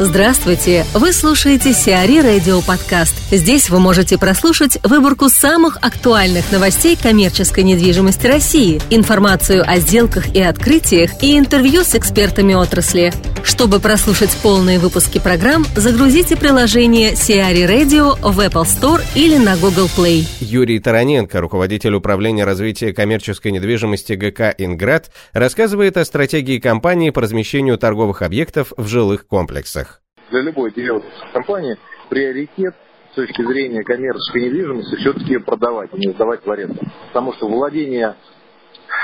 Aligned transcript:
Здравствуйте! 0.00 0.84
Вы 0.92 1.12
слушаете 1.12 1.72
Сиари 1.72 2.18
Радио 2.18 2.60
Подкаст. 2.62 3.14
Здесь 3.30 3.70
вы 3.70 3.78
можете 3.78 4.18
прослушать 4.18 4.76
выборку 4.82 5.28
самых 5.28 5.76
актуальных 5.82 6.50
новостей 6.50 6.98
коммерческой 7.00 7.62
недвижимости 7.62 8.26
России, 8.26 8.82
информацию 8.90 9.62
о 9.64 9.76
сделках 9.76 10.34
и 10.34 10.40
открытиях 10.42 11.22
и 11.22 11.38
интервью 11.38 11.84
с 11.84 11.94
экспертами 11.94 12.54
отрасли. 12.54 13.12
Чтобы 13.44 13.78
прослушать 13.78 14.36
полные 14.42 14.80
выпуски 14.80 15.20
программ, 15.20 15.64
загрузите 15.76 16.36
приложение 16.36 17.14
Сиари 17.14 17.62
Radio 17.62 18.18
в 18.20 18.40
Apple 18.40 18.64
Store 18.64 19.00
или 19.14 19.36
на 19.36 19.56
Google 19.56 19.88
Play. 19.96 20.26
Юрий 20.40 20.80
Тараненко, 20.80 21.40
руководитель 21.40 21.94
управления 21.94 22.44
развития 22.44 22.92
коммерческой 22.92 23.52
недвижимости 23.52 24.14
ГК 24.14 24.52
«Инград», 24.58 25.12
рассказывает 25.32 25.96
о 25.98 26.04
стратегии 26.04 26.58
компании 26.58 27.10
по 27.10 27.20
размещению 27.20 27.78
торговых 27.78 28.22
объектов 28.22 28.72
в 28.76 28.88
жилых 28.88 29.28
комплексах 29.28 29.83
для 30.30 30.40
любой 30.42 30.72
девелоперской 30.72 31.28
компании 31.32 31.76
приоритет 32.08 32.74
с 33.12 33.14
точки 33.14 33.42
зрения 33.42 33.82
коммерческой 33.84 34.46
недвижимости 34.46 34.96
все-таки 34.96 35.38
продавать, 35.38 35.90
а 35.92 35.96
не 35.96 36.12
сдавать 36.12 36.44
в 36.44 36.50
аренду. 36.50 36.80
Потому 37.08 37.32
что 37.34 37.48
владение 37.48 38.16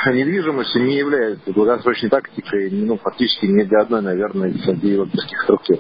недвижимостью 0.06 0.82
не 0.82 0.96
является 0.96 1.52
долгосрочной 1.52 2.10
тактикой, 2.10 2.70
ну, 2.70 2.96
фактически 2.96 3.46
ни 3.46 3.62
для 3.62 3.82
одной, 3.82 4.02
наверное, 4.02 4.50
из 4.50 4.80
девелоперских 4.80 5.42
структур. 5.42 5.78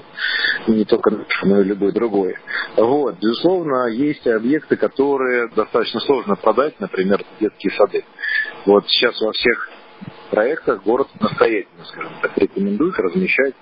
Не 0.68 0.84
только 0.84 1.10
но 1.42 1.60
и 1.60 1.64
любой 1.64 1.92
другой. 1.92 2.36
Вот. 2.76 3.16
Безусловно, 3.20 3.88
есть 3.88 4.26
объекты, 4.26 4.76
которые 4.76 5.48
достаточно 5.48 6.00
сложно 6.00 6.36
продать, 6.36 6.78
например, 6.80 7.24
детские 7.40 7.72
сады. 7.72 8.04
Вот 8.66 8.86
сейчас 8.88 9.20
во 9.20 9.32
всех 9.32 9.68
проектах 10.30 10.82
город 10.82 11.08
настоятельно, 11.18 11.84
скажем 11.84 12.12
так, 12.22 12.36
рекомендует 12.38 12.98
размещать 12.98 13.54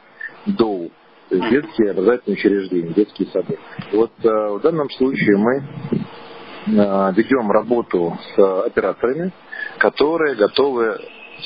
доу 0.46 0.90
то 1.28 1.36
есть 1.36 1.50
детские 1.50 1.90
образовательные 1.90 2.36
учреждения, 2.38 2.94
детские 2.94 3.28
сады. 3.28 3.58
Вот 3.92 4.12
э, 4.22 4.28
в 4.28 4.60
данном 4.60 4.88
случае 4.90 5.36
мы 5.36 5.56
э, 5.56 7.12
ведем 7.16 7.50
работу 7.50 8.16
с 8.34 8.64
операторами, 8.66 9.32
которые 9.78 10.36
готовы 10.36 10.98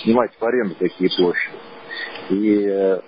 снимать 0.03 0.31
в 0.39 0.45
аренду 0.45 0.77
такие 0.77 1.11
площади. 1.17 1.57
И 2.31 2.65
э, 2.69 3.01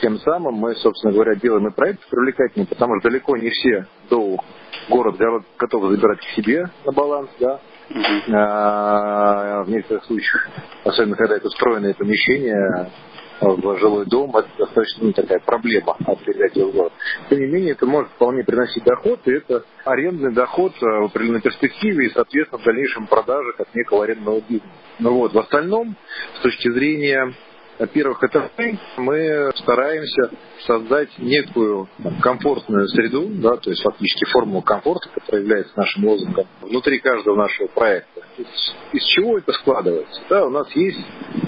тем 0.00 0.18
самым 0.18 0.54
мы, 0.54 0.76
собственно 0.76 1.12
говоря, 1.12 1.34
делаем 1.34 1.66
и 1.66 1.74
проект 1.74 2.08
привлекательный, 2.08 2.66
потому 2.66 3.00
что 3.00 3.10
далеко 3.10 3.36
не 3.36 3.50
все 3.50 3.86
до 4.08 4.36
город 4.88 5.16
готовы 5.58 5.94
забирать 5.94 6.20
к 6.20 6.36
себе 6.36 6.70
на 6.86 6.92
баланс, 6.92 7.30
да, 7.38 7.60
в 9.66 9.68
некоторых 9.68 10.04
случаях, 10.04 10.48
особенно 10.84 11.16
когда 11.16 11.36
это 11.36 11.48
встроенное 11.48 11.92
помещение, 11.94 12.90
в 13.40 13.78
жилой 13.78 14.06
дом, 14.06 14.36
это 14.36 14.48
достаточно 14.58 15.06
ну, 15.06 15.12
такая 15.12 15.40
проблема 15.40 15.96
отправлять 16.06 16.56
его 16.56 16.70
в 16.70 16.74
город. 16.74 16.92
Тем 17.28 17.40
не 17.40 17.46
менее, 17.46 17.72
это 17.72 17.86
может 17.86 18.10
вполне 18.12 18.44
приносить 18.44 18.84
доход, 18.84 19.20
и 19.26 19.32
это 19.32 19.64
арендный 19.84 20.32
доход 20.32 20.72
э, 20.80 20.84
в 20.84 21.04
определенной 21.04 21.40
перспективе 21.40 22.06
и, 22.06 22.10
соответственно, 22.10 22.60
в 22.60 22.64
дальнейшем 22.64 23.06
продаже 23.06 23.52
как 23.56 23.74
некого 23.74 24.04
арендного 24.04 24.40
бизнеса. 24.40 24.68
Ну 24.98 25.14
вот, 25.14 25.32
в 25.32 25.38
остальном, 25.38 25.96
с 26.38 26.42
точки 26.42 26.70
зрения 26.70 27.32
первых 27.86 28.22
этапов 28.22 28.50
мы 28.96 29.50
стараемся 29.56 30.30
создать 30.66 31.08
некую 31.18 31.88
комфортную 32.20 32.88
среду, 32.88 33.26
да, 33.28 33.56
то 33.56 33.70
есть 33.70 33.82
фактически 33.82 34.30
формулу 34.30 34.62
комфорта, 34.62 35.08
которая 35.14 35.42
является 35.42 35.72
нашим 35.76 36.06
лозунгом 36.06 36.46
внутри 36.60 36.98
каждого 36.98 37.36
нашего 37.36 37.68
проекта. 37.68 38.22
Из, 38.38 38.46
из 38.92 39.04
чего 39.06 39.38
это 39.38 39.52
складывается? 39.52 40.20
Да, 40.28 40.46
у 40.46 40.50
нас 40.50 40.70
есть 40.74 41.00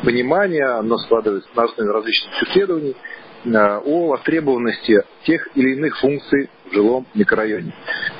понимание, 0.04 0.64
оно 0.64 0.96
складывается 0.98 1.48
на 1.54 1.64
основе 1.64 1.90
различных 1.90 2.42
исследований 2.44 2.96
э, 3.44 3.78
о 3.84 4.06
востребованности 4.08 5.02
тех 5.24 5.48
или 5.54 5.74
иных 5.76 5.98
функций 5.98 6.50
в 6.70 6.74
жилом 6.74 7.06
микрорайоне. 7.14 7.74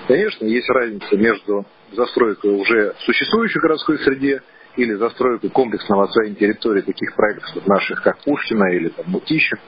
Конечно, 0.08 0.44
есть 0.44 0.68
разница 0.68 1.16
между 1.16 1.66
застройкой 1.92 2.54
уже 2.58 2.94
существующей 3.00 3.60
городской 3.60 3.98
среде 3.98 4.42
или 4.76 4.94
застройку 4.94 5.50
комплексного 5.50 6.04
освоения 6.04 6.34
территории 6.34 6.82
таких 6.82 7.14
проектов 7.14 7.66
наших, 7.66 8.02
как 8.02 8.18
Пушкина 8.24 8.72
или 8.72 8.88
там, 8.88 9.06
Мутища, 9.08 9.58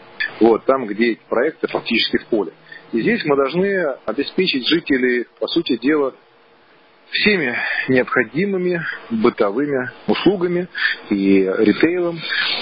вот, 0.41 0.65
там, 0.65 0.87
где 0.87 1.12
эти 1.12 1.20
проекты 1.28 1.69
фактически 1.69 2.19
в 2.19 2.26
поле. 2.26 2.53
И 2.92 3.00
здесь 3.00 3.25
мы 3.25 3.37
должны 3.37 3.97
обеспечить 4.06 4.69
жителей, 4.69 5.26
по 5.41 5.47
сути 5.48 5.76
дела, 5.78 6.14
всеми 7.10 7.56
необходимыми 7.88 8.82
бытовыми 9.10 9.91
услугами 10.06 10.69
и 11.10 11.43
ритейлом. 11.59 12.19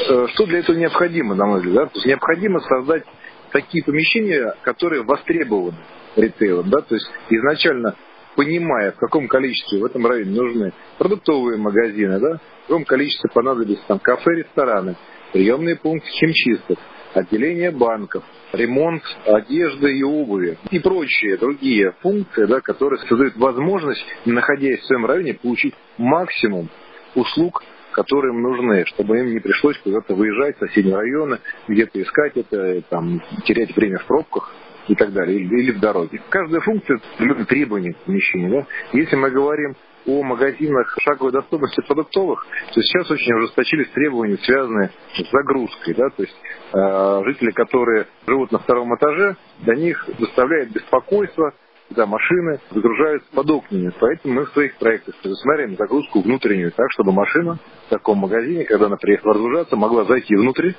Э, 0.08 0.26
что 0.34 0.46
для 0.46 0.58
этого 0.58 0.76
необходимо, 0.76 1.34
на 1.34 1.46
мой 1.46 1.60
взгляд? 1.60 1.92
То 1.92 1.98
есть 1.98 2.06
необходимо 2.06 2.60
создать 2.60 3.04
такие 3.50 3.84
помещения, 3.84 4.54
которые 4.62 5.02
востребованы 5.02 5.78
ритейлом. 6.16 6.70
Да? 6.70 6.80
То 6.80 6.94
есть 6.94 7.08
изначально 7.30 7.94
понимая, 8.36 8.92
в 8.92 8.96
каком 8.96 9.28
количестве 9.28 9.80
в 9.80 9.84
этом 9.84 10.06
районе 10.06 10.30
нужны 10.30 10.72
продуктовые 10.98 11.58
магазины, 11.58 12.18
да, 12.20 12.40
в 12.64 12.68
каком 12.68 12.84
количестве 12.84 13.30
понадобится 13.32 13.84
там 13.86 13.98
кафе, 13.98 14.36
рестораны, 14.36 14.96
приемные 15.32 15.76
пункты 15.76 16.08
химчисток, 16.08 16.78
отделение 17.14 17.70
банков, 17.70 18.24
ремонт 18.52 19.02
одежды 19.26 19.98
и 19.98 20.02
обуви 20.02 20.58
и 20.70 20.78
прочие 20.78 21.36
другие 21.36 21.92
функции, 22.00 22.46
да, 22.46 22.60
которые 22.60 23.00
создают 23.06 23.36
возможность, 23.36 24.04
находясь 24.24 24.80
в 24.80 24.86
своем 24.86 25.06
районе, 25.06 25.34
получить 25.34 25.74
максимум 25.98 26.68
услуг, 27.14 27.62
которые 27.92 28.32
им 28.32 28.42
нужны, 28.42 28.84
чтобы 28.86 29.18
им 29.18 29.26
не 29.34 29.40
пришлось 29.40 29.76
куда-то 29.78 30.14
выезжать 30.14 30.56
в 30.56 30.60
соседние 30.60 30.96
районы, 30.96 31.38
где-то 31.68 32.00
искать 32.00 32.36
это, 32.36 32.80
там, 32.88 33.22
терять 33.44 33.76
время 33.76 33.98
в 33.98 34.06
пробках 34.06 34.50
и 34.92 34.94
так 34.94 35.12
далее, 35.12 35.38
или, 35.40 35.62
или 35.62 35.70
в 35.72 35.80
дороге. 35.80 36.20
Каждая 36.28 36.60
функция– 36.60 37.00
требования 37.48 37.94
помещения. 38.04 38.50
Да? 38.50 38.66
Если 38.92 39.16
мы 39.16 39.30
говорим 39.30 39.74
о 40.04 40.22
магазинах 40.22 40.94
шаговой 41.00 41.32
доступности 41.32 41.80
продуктовых, 41.86 42.44
то 42.74 42.82
сейчас 42.82 43.10
очень 43.10 43.32
ужесточились 43.34 43.88
требования, 43.90 44.36
связанные 44.42 44.90
с 45.14 45.30
загрузкой. 45.30 45.94
Да? 45.94 46.10
То 46.10 46.22
есть 46.24 46.36
э, 46.74 47.22
жители, 47.24 47.52
которые 47.52 48.06
живут 48.26 48.52
на 48.52 48.58
втором 48.58 48.94
этаже, 48.94 49.36
для 49.60 49.76
них 49.76 50.06
доставляет 50.18 50.72
беспокойство 50.72 51.54
когда 51.92 52.06
машины 52.06 52.58
загружаются 52.70 53.28
под 53.34 53.50
окнами. 53.50 53.92
Поэтому 54.00 54.34
мы 54.34 54.46
в 54.46 54.52
своих 54.52 54.76
проектах 54.78 55.14
предусматриваем 55.22 55.76
загрузку 55.76 56.22
внутреннюю, 56.22 56.72
так, 56.72 56.86
чтобы 56.92 57.12
машина 57.12 57.58
в 57.86 57.90
таком 57.90 58.18
магазине, 58.18 58.64
когда 58.64 58.86
она 58.86 58.96
приехала 58.96 59.34
разгружаться, 59.34 59.76
могла 59.76 60.04
зайти 60.04 60.34
внутрь 60.34 60.72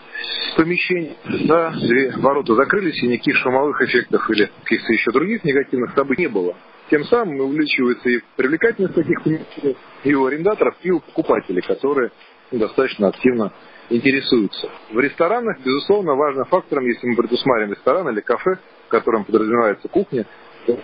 помещения. 0.58 1.16
Да, 1.48 1.74
ворота 2.18 2.56
закрылись, 2.56 3.02
и 3.04 3.08
никаких 3.08 3.36
шумовых 3.38 3.80
эффектов 3.82 4.28
или 4.32 4.50
каких-то 4.64 4.92
еще 4.92 5.12
других 5.12 5.44
негативных 5.44 5.94
событий 5.94 6.24
не 6.24 6.30
было. 6.30 6.56
Тем 6.90 7.04
самым 7.06 7.40
увеличивается 7.42 8.10
и 8.10 8.20
привлекательность 8.36 8.96
таких 8.96 9.24
помещений, 9.24 9.78
и 10.04 10.14
у 10.16 10.26
арендаторов, 10.26 10.76
и 10.82 10.92
у 10.92 11.00
покупателей, 11.00 11.62
которые 11.62 12.12
достаточно 12.52 13.10
активно 13.10 13.54
интересуются. 13.90 14.70
В 14.92 15.00
ресторанах, 15.00 15.58
безусловно, 15.64 16.16
важным 16.16 16.46
фактором, 16.46 16.86
если 16.86 17.08
мы 17.08 17.16
предусматриваем 17.16 17.74
ресторан 17.74 18.10
или 18.10 18.22
кафе, 18.22 18.58
в 18.86 18.90
котором 18.90 19.26
подразумевается 19.26 19.88
кухня, 19.88 20.26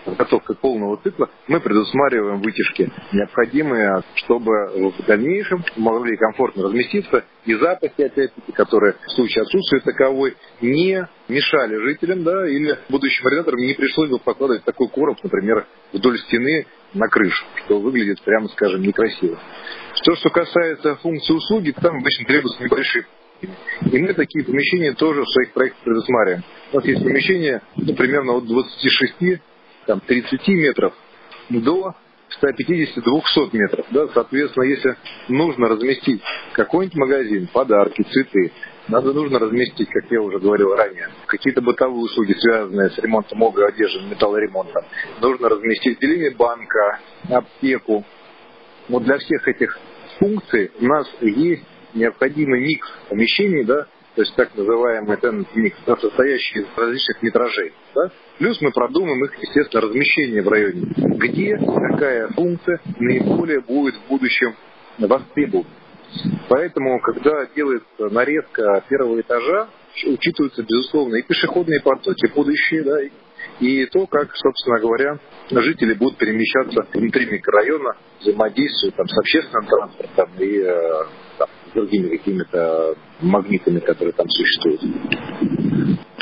подготовкой 0.06 0.56
полного 0.56 0.98
цикла, 0.98 1.30
мы 1.48 1.60
предусматриваем 1.60 2.42
вытяжки, 2.42 2.92
необходимые, 3.12 4.04
чтобы 4.16 4.92
в 4.92 5.06
дальнейшем 5.06 5.64
могли 5.76 6.18
комфортно 6.18 6.64
разместиться 6.64 7.26
и 7.46 7.56
запахи, 7.56 8.02
опять-таки, 8.02 8.52
которые 8.54 8.96
в 9.08 9.12
случае 9.12 9.44
отсутствия 9.44 9.80
таковой, 9.82 10.36
не 10.62 11.08
мешали 11.28 11.76
жителям, 11.78 12.24
да, 12.24 12.48
или 12.48 12.78
будущим 12.90 13.26
арендаторам 13.28 13.60
не 13.60 13.74
пришлось 13.74 14.10
бы 14.10 14.20
покладывать 14.20 14.64
такой 14.64 14.90
короб, 14.90 15.18
например, 15.24 15.66
вдоль 15.94 16.18
стены 16.20 16.66
на 16.94 17.08
крышу, 17.08 17.44
что 17.66 17.80
выглядит, 17.80 18.22
прямо 18.24 18.48
скажем, 18.50 18.82
некрасиво. 18.82 19.38
То, 20.04 20.16
что 20.16 20.30
касается 20.30 20.96
функции 20.98 21.34
услуги, 21.34 21.72
там 21.72 21.98
обычно 21.98 22.26
требуются 22.26 22.64
небольшие 22.64 23.06
и 23.42 23.98
мы 23.98 24.14
такие 24.14 24.44
помещения 24.44 24.94
тоже 24.94 25.22
в 25.22 25.30
своих 25.30 25.54
проектах 25.54 25.82
предусматриваем. 25.84 26.44
У 26.74 26.76
нас 26.76 26.86
есть 26.86 27.04
помещения, 27.04 27.62
ну, 27.78 27.96
примерно 27.96 28.34
от 28.34 28.46
26 28.46 29.42
там, 29.90 30.02
30 30.02 30.48
метров 30.50 30.94
до 31.50 31.96
150-200 32.44 33.50
метров. 33.54 33.88
Да? 33.90 34.08
Соответственно, 34.14 34.66
если 34.66 34.96
нужно 35.30 35.68
разместить 35.68 36.22
какой-нибудь 36.54 36.96
магазин, 36.96 37.48
подарки, 37.52 38.04
цветы, 38.04 38.52
надо 38.88 39.14
нужно 39.14 39.40
разместить, 39.40 39.90
как 39.90 40.12
я 40.12 40.22
уже 40.22 40.38
говорил 40.38 40.76
ранее, 40.76 41.10
какие-то 41.26 41.62
бытовые 41.62 42.04
услуги, 42.04 42.34
связанные 42.34 42.92
с 42.92 43.00
ремонтом 43.00 43.42
обуви, 43.42 43.64
одежды, 43.64 44.02
металлоремонтом. 44.02 44.84
Нужно 45.22 45.50
разместить 45.50 45.98
отделение 45.98 46.36
банка, 46.36 47.00
аптеку. 47.28 48.06
Вот 48.90 49.04
для 49.06 49.18
всех 49.18 49.48
этих 49.48 49.76
функций 50.20 50.70
у 50.80 50.86
нас 50.86 51.08
есть 51.22 51.64
необходимый 51.96 52.62
микс 52.62 52.88
помещений, 53.10 53.64
да, 53.64 53.88
то 54.16 54.22
есть 54.22 54.36
так 54.36 54.56
называемый 54.56 55.18
tenant 55.18 55.48
mix, 55.56 55.74
да, 55.86 55.96
состоящий 55.98 56.60
из 56.60 56.66
различных 56.76 57.22
метражей. 57.22 57.74
Да? 57.96 58.12
Плюс 58.38 58.60
мы 58.62 58.72
продумаем 58.72 59.24
их, 59.26 59.36
естественно, 59.40 59.82
размещение 59.82 60.42
в 60.42 60.48
районе, 60.48 60.88
где 60.96 61.58
какая 61.58 62.28
функция 62.30 62.80
наиболее 63.00 63.62
будет 63.62 63.96
в 63.96 64.08
будущем 64.08 64.56
востребована. 64.98 65.70
Поэтому, 66.50 67.00
когда 67.02 67.46
делается 67.56 68.10
нарезка 68.10 68.84
первого 68.90 69.22
этажа, 69.22 69.70
учитываются, 70.06 70.64
безусловно, 70.64 71.18
и 71.18 71.22
пешеходные 71.22 71.82
потоки 71.82 72.32
будущие, 72.34 72.84
да, 72.84 72.98
и 73.60 73.86
то, 73.86 74.08
как, 74.08 74.36
собственно 74.36 74.80
говоря, 74.80 75.20
жители 75.52 75.94
будут 75.94 76.18
перемещаться 76.18 76.88
внутри 76.94 77.26
микрорайона, 77.28 77.96
взаимодействуя 78.20 78.92
там, 78.92 79.08
с 79.08 79.18
общественным 79.18 79.66
транспортом 79.68 80.30
и 80.40 80.60
э, 80.60 81.04
с 81.70 81.74
другими 81.74 82.18
какими-то 82.18 82.96
магнитами, 83.22 83.80
которые 83.80 84.14
там 84.14 84.28
существуют. 84.30 84.82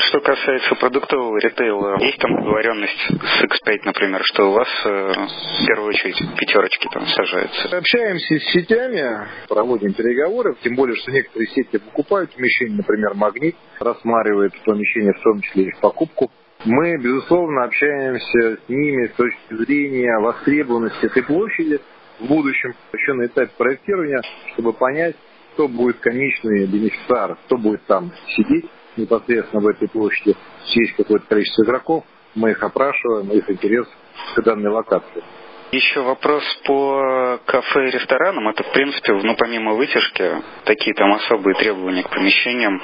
Что 0.08 0.20
касается 0.20 0.74
продуктового 0.76 1.38
ритейла, 1.38 1.98
есть 2.00 2.18
там 2.18 2.34
договоренность 2.36 2.98
с 2.98 3.44
X5, 3.44 3.80
например, 3.84 4.22
что 4.24 4.48
у 4.48 4.52
вас 4.52 4.68
э, 4.84 4.88
в 4.88 5.66
первую 5.66 5.88
очередь 5.88 6.16
пятерочки 6.38 6.88
там 6.92 7.06
сажаются? 7.06 7.76
Общаемся 7.76 8.38
с 8.38 8.52
сетями, 8.52 9.26
проводим 9.48 9.92
переговоры, 9.92 10.56
тем 10.62 10.76
более, 10.76 10.96
что 10.96 11.10
некоторые 11.12 11.48
сети 11.48 11.78
покупают 11.78 12.32
помещение, 12.34 12.76
например, 12.76 13.14
Магнит 13.14 13.56
рассматривает 13.80 14.52
помещение 14.64 15.12
в 15.12 15.22
том 15.22 15.42
числе 15.42 15.64
и 15.64 15.70
в 15.72 15.80
покупку. 15.80 16.30
Мы, 16.64 16.96
безусловно, 16.98 17.64
общаемся 17.64 18.58
с 18.64 18.68
ними 18.68 19.06
с 19.08 19.12
точки 19.12 19.64
зрения 19.64 20.18
востребованности 20.20 21.06
этой 21.06 21.22
площади 21.22 21.80
в 22.18 22.26
будущем, 22.26 22.74
еще 22.92 23.12
на 23.12 23.26
этапе 23.26 23.52
проектирования, 23.56 24.22
чтобы 24.54 24.72
понять, 24.72 25.16
кто 25.58 25.66
будет 25.66 25.98
конечный 25.98 26.66
бенефициар, 26.66 27.36
кто 27.46 27.56
будет 27.56 27.84
там 27.86 28.12
сидеть 28.36 28.66
непосредственно 28.96 29.60
в 29.60 29.66
этой 29.66 29.88
площади. 29.88 30.36
Есть 30.66 30.94
какое-то 30.94 31.26
количество 31.26 31.64
игроков, 31.64 32.04
мы 32.36 32.52
их 32.52 32.62
опрашиваем, 32.62 33.28
их 33.32 33.50
интерес 33.50 33.88
к 34.36 34.42
данной 34.42 34.70
локации. 34.70 35.24
Еще 35.72 36.00
вопрос 36.00 36.44
по 36.64 37.40
кафе 37.44 37.88
и 37.88 37.90
ресторанам. 37.90 38.46
Это, 38.48 38.62
в 38.62 38.72
принципе, 38.72 39.14
ну, 39.14 39.34
помимо 39.34 39.74
вытяжки, 39.74 40.30
такие 40.64 40.94
там 40.94 41.12
особые 41.12 41.56
требования 41.56 42.04
к 42.04 42.08
помещениям, 42.08 42.80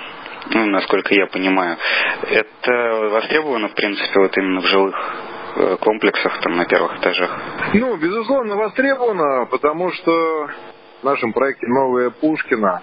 ну, 0.51 0.67
насколько 0.67 1.15
я 1.15 1.29
понимаю. 1.29 1.77
Это 2.29 3.09
востребовано, 3.13 3.69
в 3.69 3.75
принципе, 3.75 4.19
вот 4.19 4.37
именно 4.37 4.61
в 4.61 4.67
жилых 4.67 5.15
э, 5.57 5.77
комплексах 5.77 6.41
там 6.41 6.57
на 6.57 6.65
первых 6.65 6.99
этажах? 6.99 7.39
Ну, 7.73 7.97
безусловно, 7.99 8.57
востребовано, 8.57 9.47
потому 9.47 9.93
что 9.93 10.49
в 11.05 11.07
нашем 11.07 11.35
проекте 11.35 11.67
«Новая 11.67 12.09
Пушкина» 12.09 12.81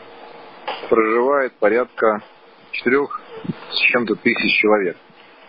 проживает 0.91 1.53
порядка 1.53 2.21
четырех 2.69 3.19
с 3.71 3.77
чем-то 3.91 4.13
тысяч 4.13 4.59
человек. 4.59 4.95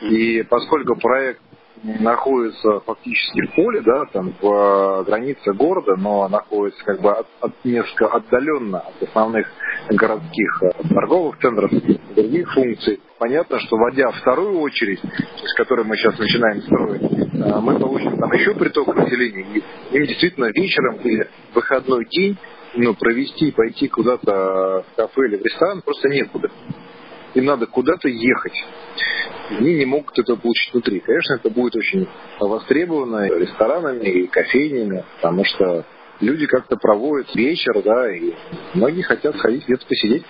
И 0.00 0.42
поскольку 0.48 0.96
проект 0.96 1.42
находится 1.82 2.80
фактически 2.80 3.46
в 3.46 3.54
поле, 3.54 3.82
да, 3.82 4.06
там 4.06 4.32
в 4.40 5.04
границе 5.04 5.52
города, 5.52 5.96
но 5.96 6.26
находится 6.28 6.82
как 6.84 7.02
бы 7.02 7.10
от, 7.10 7.26
от, 7.40 7.52
несколько 7.64 8.06
отдаленно 8.06 8.80
от 8.80 9.02
основных 9.02 9.46
городских 9.90 10.62
э, 10.62 10.70
торговых 10.94 11.38
центров, 11.40 11.70
других 12.14 12.52
функций. 12.54 13.00
Понятно, 13.18 13.58
что 13.60 13.76
вводя 13.76 14.10
вторую 14.12 14.60
очередь, 14.60 15.00
с 15.00 15.54
которой 15.56 15.84
мы 15.84 15.96
сейчас 15.96 16.18
начинаем 16.18 16.62
строить, 16.62 17.02
э, 17.02 17.60
мы 17.60 17.78
получим 17.78 18.16
там 18.16 18.32
еще 18.32 18.54
приток 18.54 18.94
населения, 18.94 19.44
и 19.90 19.96
им 19.96 20.04
действительно 20.04 20.46
вечером 20.46 20.96
или 21.02 21.28
выходной 21.52 22.06
день 22.06 22.38
ну, 22.74 22.94
провести, 22.94 23.50
пойти 23.50 23.88
куда-то 23.88 24.84
в 24.92 24.96
кафе 24.96 25.26
или 25.26 25.36
в 25.36 25.44
ресторан 25.44 25.82
просто 25.82 26.08
некуда 26.08 26.50
им 27.34 27.44
надо 27.44 27.66
куда-то 27.66 28.08
ехать. 28.08 28.64
Они 29.50 29.74
не 29.74 29.86
могут 29.86 30.18
это 30.18 30.36
получить 30.36 30.72
внутри. 30.72 31.00
Конечно, 31.00 31.34
это 31.34 31.50
будет 31.50 31.76
очень 31.76 32.06
востребовано 32.38 33.28
ресторанами 33.28 34.04
и 34.04 34.26
кофейнями, 34.26 35.04
потому 35.16 35.44
что 35.44 35.84
люди 36.20 36.46
как-то 36.46 36.76
проводят 36.76 37.34
вечер, 37.34 37.82
да, 37.82 38.14
и 38.14 38.32
многие 38.74 39.02
хотят 39.02 39.36
сходить 39.36 39.64
где-то 39.64 39.86
посидеть. 39.86 40.24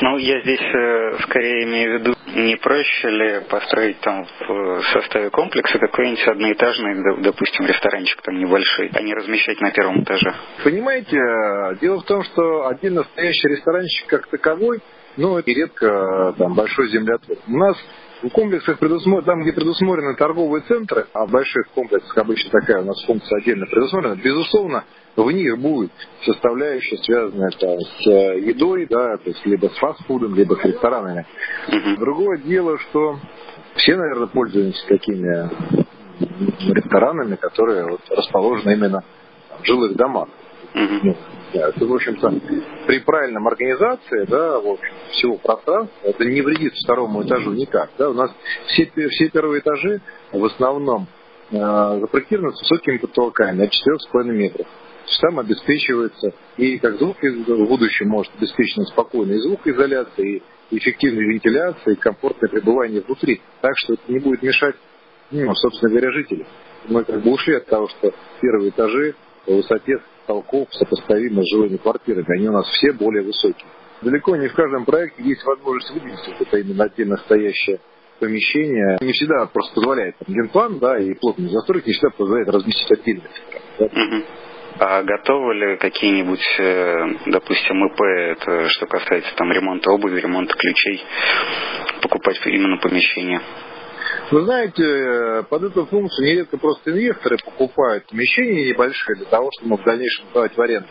Ну, 0.00 0.18
я 0.18 0.40
здесь 0.42 0.60
э, 0.60 1.22
скорее 1.22 1.64
имею 1.64 1.90
в 1.90 2.00
виду, 2.00 2.14
не 2.34 2.56
проще 2.56 3.10
ли 3.10 3.40
построить 3.48 4.00
там 4.00 4.26
в 4.48 4.82
составе 4.92 5.30
комплекса 5.30 5.78
какой-нибудь 5.78 6.26
одноэтажный, 6.26 7.22
допустим, 7.22 7.66
ресторанчик 7.66 8.20
там 8.22 8.38
небольшой, 8.38 8.90
а 8.92 9.02
не 9.02 9.14
размещать 9.14 9.60
на 9.60 9.70
первом 9.70 10.02
этаже? 10.02 10.34
Понимаете, 10.64 11.16
дело 11.80 12.00
в 12.00 12.04
том, 12.04 12.22
что 12.24 12.66
один 12.66 12.94
настоящий 12.94 13.48
ресторанчик 13.48 14.06
как 14.06 14.26
таковой– 14.28 14.80
ну, 15.16 15.38
и 15.38 15.54
редко 15.54 16.34
там 16.38 16.54
большой 16.54 16.88
землеотвод. 16.88 17.38
У 17.46 17.56
нас 17.56 17.76
в 18.22 18.28
комплексах 18.30 18.78
предусмотрены, 18.78 19.26
там, 19.26 19.42
где 19.42 19.52
предусмотрены 19.52 20.16
торговые 20.16 20.62
центры, 20.62 21.06
а 21.12 21.26
в 21.26 21.30
больших 21.30 21.68
комплексах 21.74 22.16
обычно 22.16 22.50
такая 22.50 22.82
у 22.82 22.84
нас 22.84 23.04
функция 23.04 23.38
отдельно 23.38 23.66
предусмотрена, 23.66 24.16
безусловно, 24.16 24.84
в 25.16 25.30
них 25.30 25.58
будет 25.58 25.92
составляющая, 26.24 26.96
связанная 26.98 27.50
там, 27.50 27.78
с 27.78 28.06
э, 28.06 28.40
едой, 28.40 28.86
да, 28.86 29.16
то 29.16 29.28
есть 29.28 29.44
либо 29.44 29.66
с 29.66 29.76
фастфудом, 29.78 30.34
либо 30.34 30.54
с 30.54 30.64
ресторанами. 30.64 31.26
Другое 31.98 32.38
дело, 32.38 32.78
что 32.78 33.18
все, 33.76 33.96
наверное, 33.96 34.28
пользуются 34.28 34.86
такими 34.86 35.50
ресторанами, 36.72 37.36
которые 37.36 37.84
вот 37.84 38.00
расположены 38.10 38.72
именно 38.72 39.04
в 39.60 39.66
жилых 39.66 39.96
домах. 39.96 40.28
Uh-huh. 40.74 41.16
Это, 41.52 41.84
в 41.84 41.92
общем-то, 41.92 42.32
при 42.86 43.00
правильном 43.00 43.46
организации, 43.46 44.24
да, 44.24 44.58
в 44.58 44.66
общем, 44.66 44.94
всего 45.10 45.36
пространства, 45.36 45.94
это 46.02 46.24
не 46.24 46.40
вредит 46.40 46.72
второму 46.82 47.22
этажу 47.22 47.52
никак. 47.52 47.90
Да. 47.98 48.08
У 48.08 48.14
нас 48.14 48.30
все, 48.68 48.90
все 49.10 49.28
первые 49.28 49.60
этажи 49.60 50.00
в 50.32 50.42
основном 50.44 51.06
э, 51.50 51.98
запроектированы 52.00 52.54
с 52.54 52.60
высокими 52.62 52.96
потолками, 52.96 53.64
от 53.64 53.70
4,5 53.70 54.24
метров. 54.32 54.66
Там 55.20 55.38
обеспечивается 55.38 56.32
и 56.56 56.78
как 56.78 56.98
звук 56.98 57.16
в 57.20 57.66
будущем 57.66 58.08
может 58.08 58.32
обеспечена 58.36 58.84
спокойная 58.86 59.36
и 59.36 60.42
и 60.70 60.78
эффективная 60.78 61.24
вентиляция, 61.24 61.94
и 61.94 61.96
комфортное 61.96 62.48
пребывание 62.48 63.02
внутри. 63.02 63.40
Так 63.60 63.72
что 63.76 63.94
это 63.94 64.02
не 64.08 64.18
будет 64.18 64.42
мешать, 64.42 64.74
ну, 65.30 65.54
собственно 65.54 65.90
говоря, 65.90 66.10
жителям. 66.12 66.46
Мы 66.88 67.04
как 67.04 67.22
бы 67.22 67.30
ушли 67.30 67.54
от 67.54 67.66
того, 67.66 67.88
что 67.88 68.12
первые 68.40 68.70
этажи 68.70 69.14
по 69.46 69.54
высоте 69.54 69.98
толков 70.26 70.68
сопоставимы 70.72 71.42
с 71.42 71.50
жилыми 71.52 71.76
квартирами. 71.76 72.38
Они 72.38 72.48
у 72.48 72.52
нас 72.52 72.66
все 72.68 72.92
более 72.92 73.22
высокие. 73.22 73.66
Далеко 74.00 74.34
не 74.36 74.48
в 74.48 74.54
каждом 74.54 74.84
проекте 74.84 75.22
есть 75.22 75.44
возможность 75.44 75.92
выделить 75.92 76.40
это 76.40 76.58
именно 76.58 76.84
отдельно 76.84 77.16
стоящее 77.18 77.78
помещение. 78.18 78.98
Не 79.00 79.12
всегда 79.12 79.46
просто 79.46 79.74
позволяет 79.74 80.16
там, 80.18 80.34
генплан, 80.34 80.78
да, 80.78 80.98
и 80.98 81.14
плотный 81.14 81.48
застройки 81.48 81.88
не 81.88 81.92
всегда 81.92 82.10
позволяет 82.10 82.48
разместить 82.48 82.90
отдельно. 82.90 83.24
Да. 83.78 83.88
А 84.78 85.02
готовы 85.02 85.54
ли 85.54 85.76
какие-нибудь, 85.76 86.44
э, 86.58 87.06
допустим, 87.26 87.86
ИП, 87.86 88.00
это 88.00 88.68
что 88.70 88.86
касается 88.86 89.34
там 89.36 89.52
ремонта 89.52 89.90
обуви, 89.90 90.20
ремонта 90.20 90.54
ключей, 90.54 91.04
покупать 92.00 92.40
именно 92.46 92.78
помещение? 92.78 93.40
Вы 94.30 94.42
знаете, 94.42 95.46
под 95.48 95.64
эту 95.64 95.86
функцию 95.86 96.26
нередко 96.26 96.56
просто 96.56 96.90
инвесторы 96.90 97.36
покупают 97.44 98.06
помещения 98.06 98.70
небольшие 98.70 99.16
для 99.16 99.26
того, 99.26 99.50
чтобы 99.58 99.76
в 99.76 99.84
дальнейшем 99.84 100.26
сдавать 100.30 100.56
в 100.56 100.60
аренду. 100.60 100.88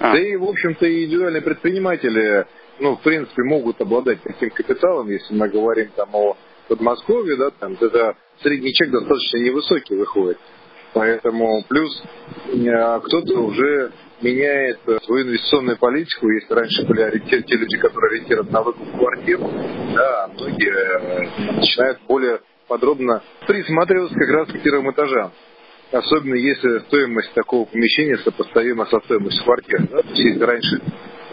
А. 0.00 0.12
Да 0.12 0.18
и, 0.18 0.36
в 0.36 0.44
общем-то, 0.44 0.86
и 0.86 1.04
индивидуальные 1.04 1.42
предприниматели, 1.42 2.46
ну, 2.80 2.96
в 2.96 3.02
принципе, 3.02 3.42
могут 3.44 3.80
обладать 3.80 4.22
таким 4.22 4.50
капиталом, 4.50 5.08
если 5.08 5.34
мы 5.34 5.48
говорим 5.48 5.90
там 5.94 6.08
о 6.12 6.36
Подмосковье, 6.68 7.36
да, 7.36 7.50
там, 7.50 7.76
тогда 7.76 8.14
средний 8.42 8.72
чек 8.72 8.90
достаточно 8.90 9.38
невысокий 9.38 9.94
выходит. 9.94 10.38
Поэтому 10.94 11.64
плюс 11.68 12.02
а, 12.68 13.00
кто-то 13.00 13.40
уже 13.40 13.92
меняет 14.20 14.78
свою 15.04 15.26
инвестиционную 15.26 15.78
политику. 15.78 16.28
Если 16.30 16.52
раньше 16.52 16.84
были 16.84 17.02
ориентиры, 17.02 17.42
те 17.42 17.56
люди, 17.56 17.76
которые 17.78 18.10
ориентированы 18.10 18.50
на 18.50 18.62
выкуп 18.62 18.90
квартир, 18.98 19.38
да, 19.94 20.30
многие 20.34 20.72
э, 20.72 21.52
начинают 21.52 21.98
более 22.06 22.40
подробно 22.68 23.22
присматриваться 23.46 24.14
как 24.14 24.28
раз 24.28 24.48
к 24.48 24.62
первым 24.62 24.90
этажам. 24.92 25.32
Особенно 25.90 26.34
если 26.34 26.78
стоимость 26.86 27.34
такого 27.34 27.66
помещения 27.66 28.16
сопоставима 28.18 28.86
со 28.86 29.00
стоимостью 29.00 29.44
квартиры. 29.44 29.88
Да? 29.90 30.02
То 30.02 30.08
есть 30.08 30.20
если 30.20 30.44
раньше 30.44 30.80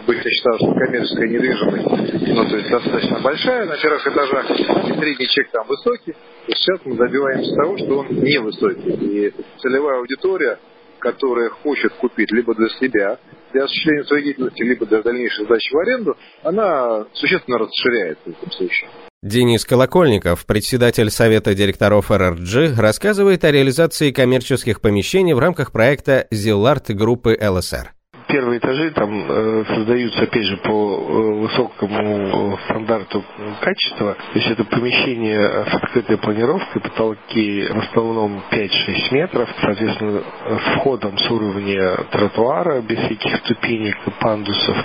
обычно 0.02 0.30
считал, 0.30 0.56
что 0.56 0.74
коммерческая 0.74 1.28
недвижимость 1.28 2.10
ну, 2.34 2.48
то 2.48 2.56
есть 2.56 2.70
достаточно 2.70 3.20
большая 3.20 3.66
на 3.66 3.76
первых 3.76 4.06
этажах, 4.06 4.46
средний 4.46 5.26
чек 5.28 5.50
там 5.50 5.66
высокий, 5.66 6.14
сейчас 6.54 6.80
мы 6.84 6.96
добиваемся 6.96 7.54
того, 7.54 7.78
что 7.78 7.98
он 7.98 8.08
невысокий. 8.08 8.90
И 8.90 9.34
целевая 9.58 9.98
аудитория, 9.98 10.58
которая 10.98 11.50
хочет 11.50 11.92
купить 11.94 12.30
либо 12.30 12.54
для 12.54 12.68
себя, 12.68 13.18
для 13.52 13.64
осуществления 13.64 14.04
своей 14.04 14.24
деятельности, 14.24 14.62
либо 14.62 14.86
для 14.86 15.02
дальнейшей 15.02 15.44
сдачи 15.44 15.72
в 15.72 15.78
аренду, 15.78 16.16
она 16.42 17.06
существенно 17.14 17.58
расширяется 17.58 18.24
в 18.24 18.28
этом 18.30 18.50
случае. 18.52 18.88
Денис 19.22 19.66
Колокольников, 19.66 20.46
председатель 20.46 21.10
Совета 21.10 21.54
директоров 21.54 22.10
РРГ, 22.10 22.78
рассказывает 22.78 23.44
о 23.44 23.50
реализации 23.50 24.12
коммерческих 24.12 24.80
помещений 24.80 25.34
в 25.34 25.38
рамках 25.38 25.72
проекта 25.72 26.26
«Зиллард» 26.30 26.90
группы 26.90 27.36
ЛСР. 27.38 27.92
Первые 28.30 28.58
этажи 28.58 28.90
там 28.90 29.26
э, 29.28 29.64
создаются, 29.74 30.22
опять 30.22 30.44
же, 30.44 30.56
по 30.58 30.70
э, 30.70 31.40
высокому 31.40 32.58
стандарту 32.64 33.24
качества. 33.60 34.14
То 34.14 34.38
есть 34.38 34.50
это 34.50 34.64
помещение 34.64 35.64
с 35.70 35.74
открытой 35.74 36.16
планировкой, 36.18 36.82
потолки 36.82 37.66
в 37.70 37.78
основном 37.78 38.42
5-6 38.50 39.14
метров, 39.14 39.48
соответственно, 39.60 40.20
с 40.20 40.76
входом 40.76 41.18
с 41.18 41.30
уровня 41.30 41.96
тротуара, 42.10 42.80
без 42.80 42.98
всяких 42.98 43.36
ступенек 43.38 43.96
и 44.06 44.10
пандусов. 44.20 44.76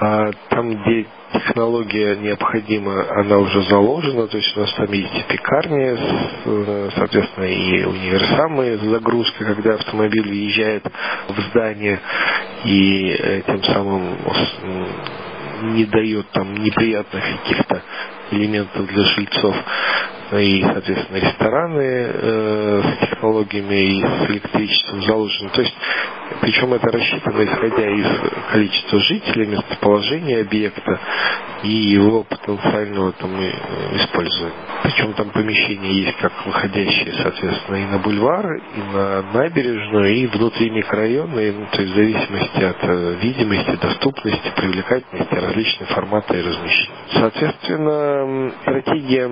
А 0.00 0.30
там, 0.48 0.70
где 0.70 1.06
технология 1.32 2.16
необходима, 2.16 3.06
она 3.18 3.38
уже 3.38 3.62
заложена, 3.62 4.26
то 4.28 4.36
есть 4.36 4.56
у 4.56 4.60
нас 4.60 4.72
там 4.74 4.92
есть 4.92 5.26
пекарни, 5.26 5.96
э, 6.44 6.90
соответственно, 6.96 7.44
и 7.44 7.84
универсамы 7.84 8.78
с 8.78 8.80
загрузкой, 8.80 9.46
когда 9.46 9.74
автомобиль 9.74 10.28
въезжает 10.28 10.84
в 11.28 11.40
здание, 11.50 12.00
и 12.64 13.16
э, 13.18 13.42
тем 13.46 13.62
самым 13.64 14.16
не 15.74 15.84
дает 15.86 16.28
там 16.30 16.54
неприятных 16.54 17.22
каких-то 17.22 17.82
элементов 18.32 18.86
для 18.86 19.04
жильцов 19.04 19.56
и, 20.38 20.62
соответственно, 20.62 21.16
рестораны 21.18 21.80
э, 21.80 22.82
с 22.82 23.00
технологиями 23.10 23.74
и 23.74 24.02
с 24.02 24.30
электричеством 24.30 25.02
заложены. 25.02 25.50
То 25.50 25.62
есть, 25.62 25.74
причем 26.40 26.72
это 26.74 26.90
рассчитано 26.90 27.44
исходя 27.44 27.90
из 27.90 28.06
количества 28.50 28.98
жителей, 29.00 29.46
местоположения 29.46 30.40
объекта 30.40 30.98
и 31.62 31.68
его 31.68 32.24
потенциального 32.24 33.12
там 33.12 33.30
использования. 33.92 34.54
Причем 34.82 35.12
там 35.14 35.30
помещения 35.30 35.92
есть 35.92 36.16
как 36.18 36.32
выходящие, 36.46 37.14
соответственно, 37.22 37.76
и 37.76 37.84
на 37.86 37.98
бульвар, 37.98 38.54
и 38.54 38.94
на 38.94 39.22
набережную, 39.34 40.14
и 40.14 40.26
внутри 40.26 40.70
микрорайона, 40.70 41.38
и, 41.40 41.50
ну, 41.52 41.66
то 41.70 41.82
есть 41.82 41.92
в 41.92 41.96
зависимости 41.96 42.62
от 42.62 42.78
э, 42.82 43.16
видимости, 43.22 43.78
доступности, 43.80 44.52
привлекательности, 44.56 45.34
различные 45.34 45.86
форматы 45.88 46.38
и 46.38 46.42
размещения. 46.42 46.96
Соответственно, 47.12 48.52
стратегия 48.62 49.30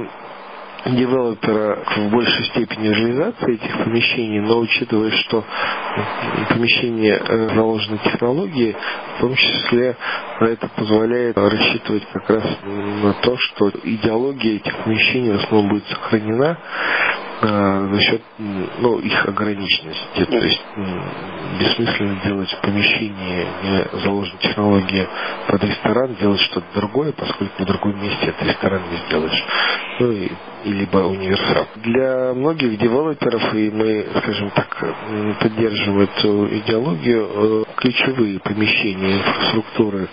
девелопера 0.87 1.79
в 1.97 2.11
большей 2.11 2.45
степени 2.47 2.89
реализации 2.89 3.55
этих 3.55 3.85
помещений, 3.85 4.41
но 4.41 4.59
учитывая, 4.59 5.11
что 5.11 5.45
помещение 6.49 7.21
э, 7.21 7.49
заложены 7.55 7.99
технологии, 7.99 8.77
в 9.17 9.21
том 9.21 9.35
числе 9.35 9.97
это 10.41 10.69
позволяет 10.69 11.37
рассчитывать 11.37 12.07
как 12.13 12.31
раз 12.31 12.45
на 12.65 13.13
то, 13.15 13.37
что 13.37 13.71
идеология 13.85 14.57
этих 14.57 14.75
помещений 14.79 15.33
в 15.33 15.45
основном 15.45 15.71
будет 15.71 15.87
сохранена, 15.89 16.59
а, 17.43 17.89
за 17.95 18.01
счет 18.03 18.23
ну, 18.39 18.99
их 18.99 19.27
ограниченности. 19.27 20.25
То 20.27 20.37
есть 20.37 20.61
бессмысленно 21.59 22.21
делать 22.23 22.51
в 22.51 22.61
помещении, 22.61 23.47
не 23.63 24.01
заложена 24.03 24.39
технология 24.41 25.09
под 25.47 25.65
ресторан, 25.65 26.17
делать 26.17 26.41
что-то 26.41 26.67
другое, 26.75 27.13
поскольку 27.13 27.63
в 27.63 27.67
другом 27.67 28.03
месте 28.03 28.27
этот 28.27 28.43
ресторан 28.43 28.83
не 28.91 28.99
сделаешь. 29.07 29.45
Ну, 30.01 30.11
и, 30.13 30.29
и 30.65 30.73
либо 30.73 30.99
универсал. 30.99 31.67
Для 31.77 32.33
многих 32.35 32.79
девелоперов, 32.79 33.55
и 33.55 33.71
мы, 33.71 34.07
скажем 34.19 34.51
так, 34.51 34.85
поддерживаем 35.41 36.01
эту 36.01 36.49
идеологию, 36.59 37.29
э, 37.33 37.65
ключевые 37.77 38.41
помещения 38.41 39.17
инфраструктуры 39.17 40.09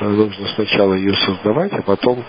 э, 0.00 0.08
нужно 0.08 0.48
сначала 0.54 0.94
ее 0.94 1.14
создавать, 1.14 1.72
а 1.72 1.82
потом 1.82 2.22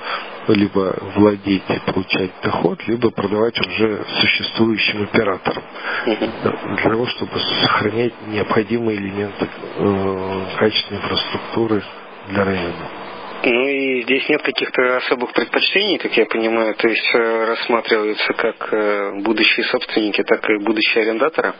либо 0.47 0.95
владеть 1.15 1.63
и 1.69 1.91
получать 1.91 2.31
доход, 2.43 2.79
либо 2.87 3.11
продавать 3.11 3.59
уже 3.59 4.03
существующим 4.19 5.03
операторам. 5.03 5.63
Для 6.05 6.89
того, 6.89 7.05
чтобы 7.07 7.31
сохранять 7.61 8.13
необходимые 8.27 8.97
элементы 8.97 9.47
э, 9.77 10.41
качественной 10.57 11.01
инфраструктуры 11.01 11.83
для 12.29 12.45
района. 12.45 13.08
Ну 13.41 13.67
и 13.67 14.03
здесь 14.03 14.27
нет 14.27 14.41
каких-то 14.41 14.97
особых 14.97 15.31
предпочтений, 15.31 15.97
как 15.97 16.15
я 16.17 16.25
понимаю, 16.25 16.75
то 16.75 16.89
есть 16.89 17.09
э, 17.13 17.45
рассматриваются 17.45 18.33
как 18.33 18.73
э, 18.73 19.11
будущие 19.21 19.65
собственники, 19.67 20.23
так 20.23 20.49
и 20.49 20.57
будущие 20.57 21.03
арендаторы? 21.03 21.53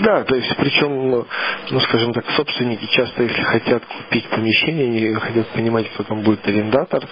Да, 0.00 0.24
то 0.24 0.34
есть 0.34 0.54
причем, 0.56 1.26
ну 1.70 1.80
скажем 1.80 2.12
так, 2.12 2.24
собственники 2.36 2.86
часто, 2.86 3.22
если 3.22 3.42
хотят 3.42 3.84
купить 3.84 4.26
помещение, 4.28 4.86
они 4.86 5.14
хотят 5.14 5.48
понимать, 5.48 5.88
кто 5.92 6.04
там 6.04 6.22
будет 6.22 6.46
арендатор, 6.46 7.06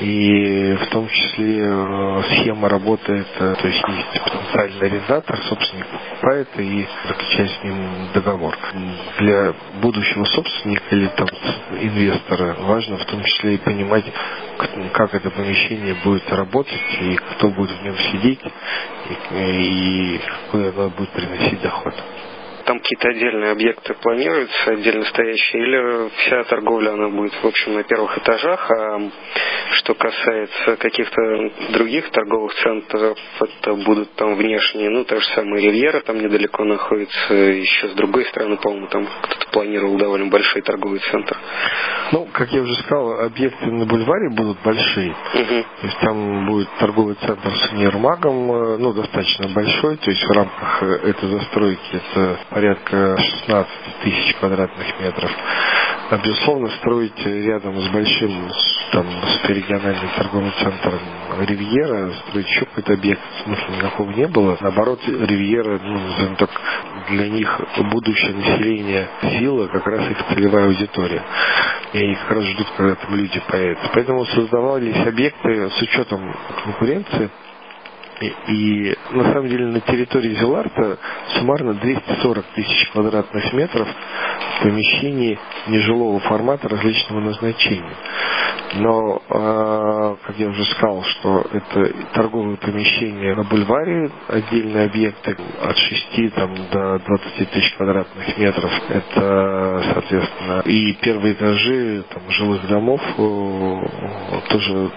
и 0.00 0.76
в 0.80 0.86
том 0.88 1.08
числе 1.08 1.60
э, 1.64 2.22
схема 2.30 2.68
работает, 2.68 3.26
э, 3.38 3.54
то 3.60 3.68
есть 3.68 3.82
есть 3.88 4.24
потенциальный 4.24 4.86
арендатор, 4.86 5.36
собственник 5.48 5.86
покупает 5.86 6.48
и 6.58 6.86
заключает 7.08 7.50
с 7.50 7.64
ним 7.64 7.76
договор. 8.14 8.56
Для 9.18 9.54
будущего 9.80 10.24
собственника 10.24 10.84
или 10.90 11.06
там 11.08 11.28
инвестора 11.80 12.56
важно 12.60 12.98
в 12.98 13.04
том 13.06 13.22
числе 13.24 13.54
и 13.54 13.58
понимать, 13.58 14.04
как 14.92 15.14
это 15.14 15.30
помещение 15.30 15.94
будет 16.04 16.30
работать 16.30 16.80
и 17.00 17.16
кто 17.16 17.48
будет 17.48 17.70
в 17.70 17.82
нем 17.82 17.96
сидеть 18.12 18.40
и, 19.32 19.34
и 19.34 20.18
какой 20.18 20.70
оно 20.70 20.90
будет 20.90 21.10
приносить 21.10 21.60
доход. 21.60 21.71
Там 22.64 22.78
какие-то 22.78 23.08
отдельные 23.08 23.50
объекты 23.52 23.94
планируются, 23.94 24.70
отдельно 24.70 25.04
стоящие, 25.06 25.62
или 25.62 26.08
вся 26.10 26.44
торговля, 26.44 26.92
она 26.92 27.08
будет, 27.08 27.32
в 27.34 27.44
общем, 27.44 27.74
на 27.74 27.82
первых 27.82 28.16
этажах, 28.18 28.70
а 28.70 29.10
что 29.78 29.94
касается 29.94 30.76
каких-то 30.76 31.50
других 31.70 32.08
торговых 32.10 32.54
центров, 32.54 33.18
это 33.40 33.74
будут 33.74 34.14
там 34.14 34.36
внешние, 34.36 34.90
ну, 34.90 35.04
та 35.04 35.16
же 35.16 35.26
самая 35.34 35.60
Ривьера 35.60 36.00
там 36.00 36.18
недалеко 36.22 36.64
находится, 36.64 37.34
еще 37.34 37.88
с 37.88 37.92
другой 37.94 38.26
стороны, 38.26 38.56
по-моему, 38.58 38.86
там 38.88 39.08
кто-то 39.22 39.41
планировал 39.52 39.96
довольно 39.96 40.26
большой 40.26 40.62
торговый 40.62 41.00
центр. 41.10 41.36
Ну, 42.12 42.28
как 42.32 42.50
я 42.52 42.62
уже 42.62 42.74
сказал, 42.76 43.20
объекты 43.20 43.66
на 43.66 43.86
бульваре 43.86 44.30
будут 44.30 44.58
большие. 44.62 45.10
Угу. 45.10 45.64
То 45.80 45.86
есть 45.86 45.98
там 46.00 46.46
будет 46.46 46.68
торговый 46.78 47.14
центр 47.14 47.50
с 47.50 47.72
универмагом, 47.72 48.52
э, 48.52 48.76
ну, 48.78 48.92
достаточно 48.92 49.48
большой, 49.48 49.96
то 49.96 50.10
есть 50.10 50.22
в 50.24 50.30
рамках 50.32 50.82
э, 50.82 51.10
этой 51.10 51.28
застройки 51.30 51.80
это 51.92 52.38
порядка 52.50 53.16
16 53.18 53.68
тысяч 54.02 54.36
квадратных 54.36 55.00
метров. 55.00 55.30
А, 56.10 56.18
безусловно, 56.18 56.68
строить 56.80 57.24
рядом 57.24 57.80
с 57.80 57.88
большим 57.88 58.50
там, 58.90 59.06
с 59.06 59.48
региональным 59.48 60.08
торговым 60.16 60.52
центром 60.62 61.00
Ривьера, 61.40 62.12
строить 62.28 62.48
еще 62.48 62.66
какой-то 62.66 62.92
объект 62.94 63.20
смысла 63.44 63.72
никакого 63.76 64.10
не 64.10 64.26
было. 64.26 64.58
Наоборот, 64.60 65.00
Ривьера, 65.06 65.78
ну, 65.82 65.98
назовем 65.98 66.36
так, 66.36 66.50
для 67.08 67.28
них 67.28 67.60
будущее 67.90 68.34
население 68.34 69.08
сила, 69.38 69.68
как 69.68 69.86
раз 69.86 70.10
их 70.10 70.18
целевая 70.34 70.66
аудитория. 70.66 71.22
И 71.94 71.98
они 71.98 72.14
как 72.14 72.30
раз 72.30 72.44
ждут, 72.44 72.66
когда 72.76 72.94
там 72.94 73.14
люди 73.14 73.40
появятся. 73.48 73.90
Поэтому 73.94 74.24
создавались 74.26 75.06
объекты 75.06 75.70
с 75.70 75.82
учетом 75.82 76.34
конкуренции, 76.64 77.30
и 78.48 78.96
на 79.12 79.24
самом 79.32 79.48
деле 79.48 79.66
на 79.66 79.80
территории 79.80 80.34
Зеларта 80.34 80.98
суммарно 81.34 81.74
240 81.74 82.44
тысяч 82.54 82.90
квадратных 82.92 83.52
метров 83.52 83.88
помещений 84.62 85.38
нежилого 85.68 86.20
формата 86.20 86.68
различного 86.68 87.20
назначения. 87.20 87.94
Но, 88.74 89.22
э, 89.28 90.16
как 90.26 90.38
я 90.38 90.48
уже 90.48 90.64
сказал, 90.64 91.02
что 91.02 91.44
это 91.52 91.94
торговые 92.14 92.56
помещения 92.56 93.34
на 93.34 93.44
бульваре, 93.44 94.10
отдельные 94.28 94.86
объекты 94.86 95.36
от 95.62 95.76
6 95.76 96.30
там, 96.34 96.54
до 96.70 96.98
20 96.98 97.50
тысяч 97.50 97.74
квадратных 97.76 98.38
метров. 98.38 98.70
Это, 98.88 99.82
соответственно, 99.92 100.62
и 100.64 100.94
первые 100.94 101.34
этажи 101.34 102.04
там, 102.14 102.22
жилых 102.30 102.66
домов 102.68 103.00
э, 103.18 103.80
тоже, 104.48 104.90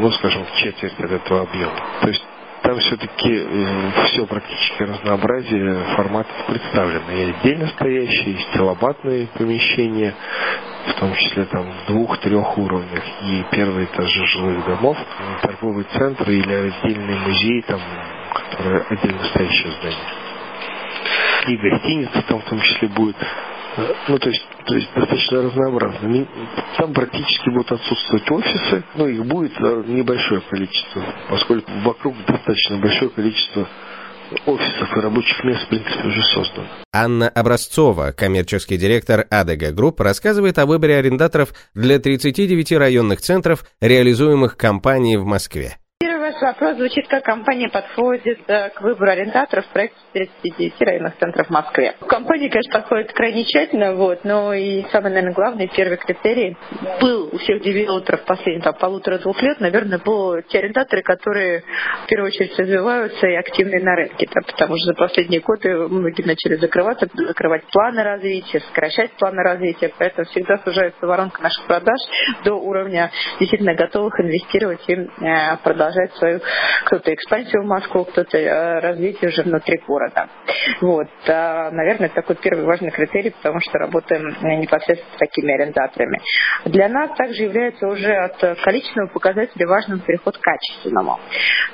ну, 0.00 0.10
скажем, 0.12 0.44
четверть 0.56 1.00
от 1.00 1.10
этого 1.10 1.42
объема. 1.42 1.74
То 2.00 2.08
есть 2.08 2.24
там 2.62 2.78
все-таки 2.78 3.46
все 4.06 4.26
практически 4.26 4.82
разнообразие 4.84 5.84
форматов 5.96 6.34
представлено. 6.46 7.12
И 7.12 7.30
отдельно 7.30 7.66
стоящие, 7.68 8.34
и 8.34 8.38
стилобатные 8.50 9.28
помещения, 9.34 10.14
в 10.86 10.94
том 10.94 11.14
числе 11.14 11.44
там 11.44 11.66
в 11.70 11.86
двух-трех 11.88 12.58
уровнях, 12.58 13.02
и 13.22 13.44
первые 13.50 13.84
этажи 13.86 14.26
жилых 14.26 14.64
домов, 14.66 14.96
торговый 15.42 15.84
центр 15.92 16.30
или 16.30 16.52
отдельный 16.52 17.18
музей, 17.18 17.62
там, 17.62 17.80
который 18.32 18.82
отдельно 18.88 19.24
стоящее 19.24 19.72
здание. 19.72 20.08
И 21.48 21.56
гостиница 21.58 22.22
там 22.22 22.40
в 22.40 22.44
том 22.44 22.60
числе 22.60 22.88
будет 22.88 23.16
ну, 24.08 24.18
то 24.18 24.28
есть, 24.28 24.42
то 24.66 24.74
есть 24.74 24.88
достаточно 24.94 25.42
разнообразно. 25.42 26.26
Там 26.78 26.92
практически 26.92 27.48
будут 27.50 27.72
отсутствовать 27.72 28.30
офисы, 28.30 28.84
но 28.94 29.08
их 29.08 29.24
будет 29.26 29.52
э, 29.58 29.84
небольшое 29.86 30.40
количество, 30.42 31.02
поскольку 31.28 31.70
вокруг 31.84 32.14
достаточно 32.26 32.78
большое 32.78 33.10
количество 33.10 33.68
офисов 34.46 34.96
и 34.96 35.00
рабочих 35.00 35.44
мест, 35.44 35.64
в 35.64 35.68
принципе, 35.68 36.08
уже 36.08 36.22
создано. 36.22 36.66
Анна 36.92 37.28
Образцова, 37.28 38.12
коммерческий 38.12 38.76
директор 38.76 39.26
ADG 39.30 39.74
Group, 39.74 40.00
рассказывает 40.00 40.58
о 40.58 40.66
выборе 40.66 40.96
арендаторов 40.96 41.50
для 41.74 41.98
39 41.98 42.72
районных 42.72 43.20
центров, 43.20 43.64
реализуемых 43.80 44.56
компанией 44.56 45.16
в 45.16 45.24
Москве 45.24 45.76
ваш 46.34 46.42
вопрос 46.42 46.76
звучит, 46.76 47.08
как 47.08 47.24
компания 47.24 47.68
подходит 47.68 48.38
э, 48.46 48.70
к 48.70 48.80
выбору 48.80 49.10
арендаторов 49.10 49.66
в 49.66 49.68
проекте 49.70 49.96
39 50.12 50.80
районных 50.80 51.16
центров 51.18 51.46
в 51.46 51.50
Москве. 51.50 51.94
Компания, 52.06 52.48
конечно, 52.48 52.72
подходит 52.72 53.12
крайне 53.12 53.44
тщательно, 53.44 53.94
вот, 53.94 54.24
но 54.24 54.52
и 54.52 54.84
самый, 54.90 55.10
наверное, 55.10 55.34
главный 55.34 55.70
первый 55.74 55.96
критерий 55.96 56.56
был 57.00 57.30
у 57.32 57.38
всех 57.38 57.62
девелоперов 57.62 58.24
последних 58.24 58.64
там, 58.64 58.74
полутора-двух 58.74 59.40
лет, 59.42 59.60
наверное, 59.60 59.98
был 59.98 60.40
те 60.48 60.58
арендаторы, 60.58 61.02
которые 61.02 61.62
в 62.04 62.08
первую 62.08 62.28
очередь 62.28 62.58
развиваются 62.58 63.26
и 63.26 63.34
активны 63.34 63.82
на 63.82 63.94
рынке, 63.96 64.28
да, 64.32 64.40
потому 64.46 64.76
что 64.76 64.86
за 64.88 64.94
последние 64.94 65.40
годы 65.40 65.76
многие 65.88 66.22
начали 66.22 66.56
закрываться, 66.56 67.08
закрывать 67.14 67.64
планы 67.72 68.02
развития, 68.02 68.60
сокращать 68.60 69.12
планы 69.12 69.42
развития, 69.42 69.92
поэтому 69.98 70.26
всегда 70.26 70.58
сужается 70.58 71.06
воронка 71.06 71.42
наших 71.42 71.66
продаж 71.66 71.98
до 72.44 72.54
уровня 72.54 73.10
действительно 73.38 73.74
готовых 73.74 74.18
инвестировать 74.20 74.82
и 74.88 74.94
э, 74.94 75.56
продолжать 75.62 76.14
свою 76.24 76.40
кто-то 76.86 77.14
экспансию 77.14 77.62
в 77.62 77.66
Москву, 77.66 78.04
кто-то 78.04 78.38
э, 78.38 78.80
развитие 78.80 79.28
уже 79.28 79.42
внутри 79.42 79.78
города. 79.86 80.28
Вот. 80.80 81.08
А, 81.28 81.70
наверное, 81.70 82.06
это 82.06 82.16
такой 82.16 82.36
первый 82.36 82.64
важный 82.64 82.90
критерий, 82.90 83.30
потому 83.30 83.60
что 83.60 83.78
работаем 83.78 84.28
непосредственно 84.60 85.14
с 85.14 85.18
такими 85.18 85.52
арендаторами. 85.52 86.20
Для 86.64 86.88
нас 86.88 87.16
также 87.16 87.42
является 87.44 87.86
уже 87.86 88.12
от 88.12 88.38
количественного 88.62 89.08
показателя 89.08 89.66
важным 89.66 90.00
переход 90.00 90.36
к 90.38 90.40
качественному. 90.40 91.18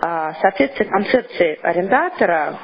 А, 0.02 0.32
соответственно, 0.40 0.90
концепции 0.90 1.58
арендатора 1.62 2.58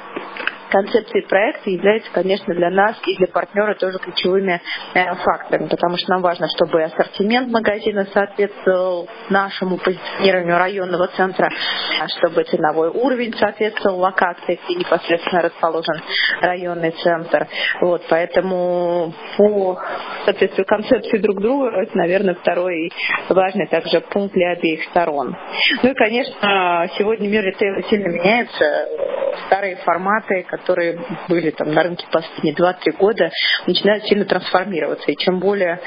концепции 0.70 1.20
проекта 1.22 1.70
являются, 1.70 2.10
конечно, 2.12 2.54
для 2.54 2.70
нас 2.70 2.96
и 3.06 3.16
для 3.16 3.26
партнера 3.28 3.74
тоже 3.74 3.98
ключевыми 3.98 4.60
э, 4.94 5.14
факторами, 5.14 5.68
потому 5.68 5.96
что 5.96 6.10
нам 6.12 6.22
важно, 6.22 6.46
чтобы 6.56 6.82
ассортимент 6.82 7.50
магазина 7.50 8.06
соответствовал 8.12 9.08
нашему 9.30 9.78
позиционированию 9.78 10.58
районного 10.58 11.08
центра, 11.08 11.50
а 12.00 12.08
чтобы 12.08 12.44
ценовой 12.44 12.88
уровень 12.88 13.34
соответствовал 13.34 13.98
локации, 14.00 14.58
где 14.64 14.74
непосредственно 14.76 15.42
расположен 15.42 16.00
районный 16.40 16.90
центр. 16.90 17.46
Вот, 17.80 18.02
поэтому 18.08 19.12
по 19.36 19.78
соответствию 20.24 20.66
концепции 20.66 21.18
друг 21.18 21.40
друга, 21.40 21.70
это, 21.82 21.96
наверное, 21.96 22.34
второй 22.34 22.92
важный 23.28 23.66
также 23.66 24.00
пункт 24.00 24.34
для 24.34 24.50
обеих 24.52 24.84
сторон. 24.84 25.36
Ну 25.82 25.90
и, 25.90 25.94
конечно, 25.94 26.88
сегодня 26.98 27.28
мир 27.28 27.44
ритейла 27.44 27.82
сильно 27.84 28.08
меняется. 28.08 28.88
Старые 29.46 29.76
форматы, 29.76 30.46
которые 30.56 30.98
были 31.28 31.50
там 31.50 31.72
на 31.72 31.82
рынке 31.82 32.06
последние 32.10 32.54
2-3 32.54 32.96
года, 32.98 33.30
начинают 33.66 34.04
сильно 34.04 34.24
трансформироваться. 34.24 35.10
И 35.10 35.16
чем 35.16 35.38
более 35.38 35.80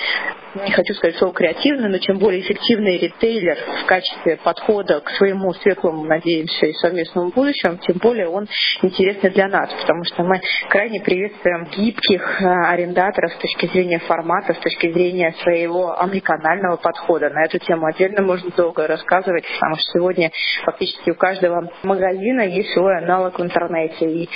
не 0.56 0.72
хочу 0.72 0.94
сказать 0.96 1.16
слово 1.18 1.34
креативный, 1.34 1.90
но 1.90 1.98
чем 2.00 2.18
более 2.18 2.42
эффективный 2.42 2.98
ритейлер 2.98 3.58
в 3.84 3.86
качестве 3.86 4.38
подхода 4.38 5.00
к 5.00 5.10
своему 5.12 5.54
светлому, 5.54 6.06
надеемся, 6.06 6.66
и 6.66 6.74
совместному 6.74 7.30
будущему, 7.30 7.78
тем 7.78 7.98
более 7.98 8.28
он 8.28 8.48
интересный 8.82 9.30
для 9.30 9.48
нас, 9.48 9.72
потому 9.82 10.04
что 10.06 10.24
мы 10.24 10.42
крайне 10.70 11.02
приветствуем 11.02 11.66
гибких 11.66 12.42
э, 12.42 12.46
арендаторов 12.46 13.32
с 13.34 13.38
точки 13.38 13.68
зрения 13.68 14.00
формата, 14.00 14.54
с 14.54 14.60
точки 14.60 14.92
зрения 14.92 15.36
своего 15.44 16.00
омниканального 16.00 16.78
подхода. 16.78 17.30
На 17.30 17.46
эту 17.46 17.60
тему 17.60 17.86
отдельно 17.86 18.24
можно 18.24 18.50
долго 18.52 18.88
рассказывать, 18.88 19.46
потому 19.54 19.76
что 19.76 20.00
сегодня 20.00 20.32
фактически 20.64 21.12
у 21.12 21.16
каждого 21.16 21.72
магазина 21.84 22.42
есть 22.42 22.74
свой 22.74 22.98
аналог 22.98 23.38
в 23.38 23.44
интернете. 23.44 24.06
И 24.06 24.30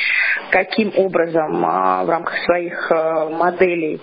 каким 0.51 0.93
образом 0.95 1.65
а, 1.65 2.03
в 2.03 2.09
рамках 2.09 2.37
своих 2.45 2.91
э, 2.91 3.29
моделей 3.29 4.01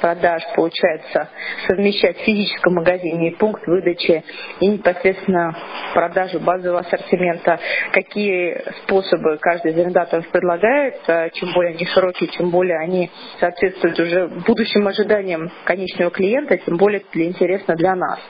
продаж 0.00 0.42
получается 0.54 1.28
совмещать 1.66 2.16
в 2.18 2.24
физическом 2.24 2.74
магазине 2.74 3.30
и 3.30 3.34
пункт 3.34 3.66
выдачи 3.66 4.22
и 4.60 4.66
непосредственно 4.66 5.56
продажу 5.92 6.40
базового 6.40 6.80
ассортимента, 6.80 7.58
какие 7.92 8.62
способы 8.84 9.38
каждый 9.38 9.72
из 9.72 9.78
арендаторов 9.78 10.28
предлагает, 10.30 10.96
а 11.08 11.28
чем 11.30 11.52
более 11.52 11.74
они 11.74 11.86
широкие, 11.86 12.30
чем 12.30 12.50
более 12.50 12.78
они 12.78 13.10
соответствуют 13.40 13.98
уже 13.98 14.28
будущим 14.46 14.86
ожиданиям 14.86 15.50
конечного 15.64 16.10
клиента, 16.10 16.56
тем 16.56 16.76
более 16.76 17.00
это 17.00 17.22
интересно 17.22 17.74
для 17.74 17.94
нас. 17.94 18.20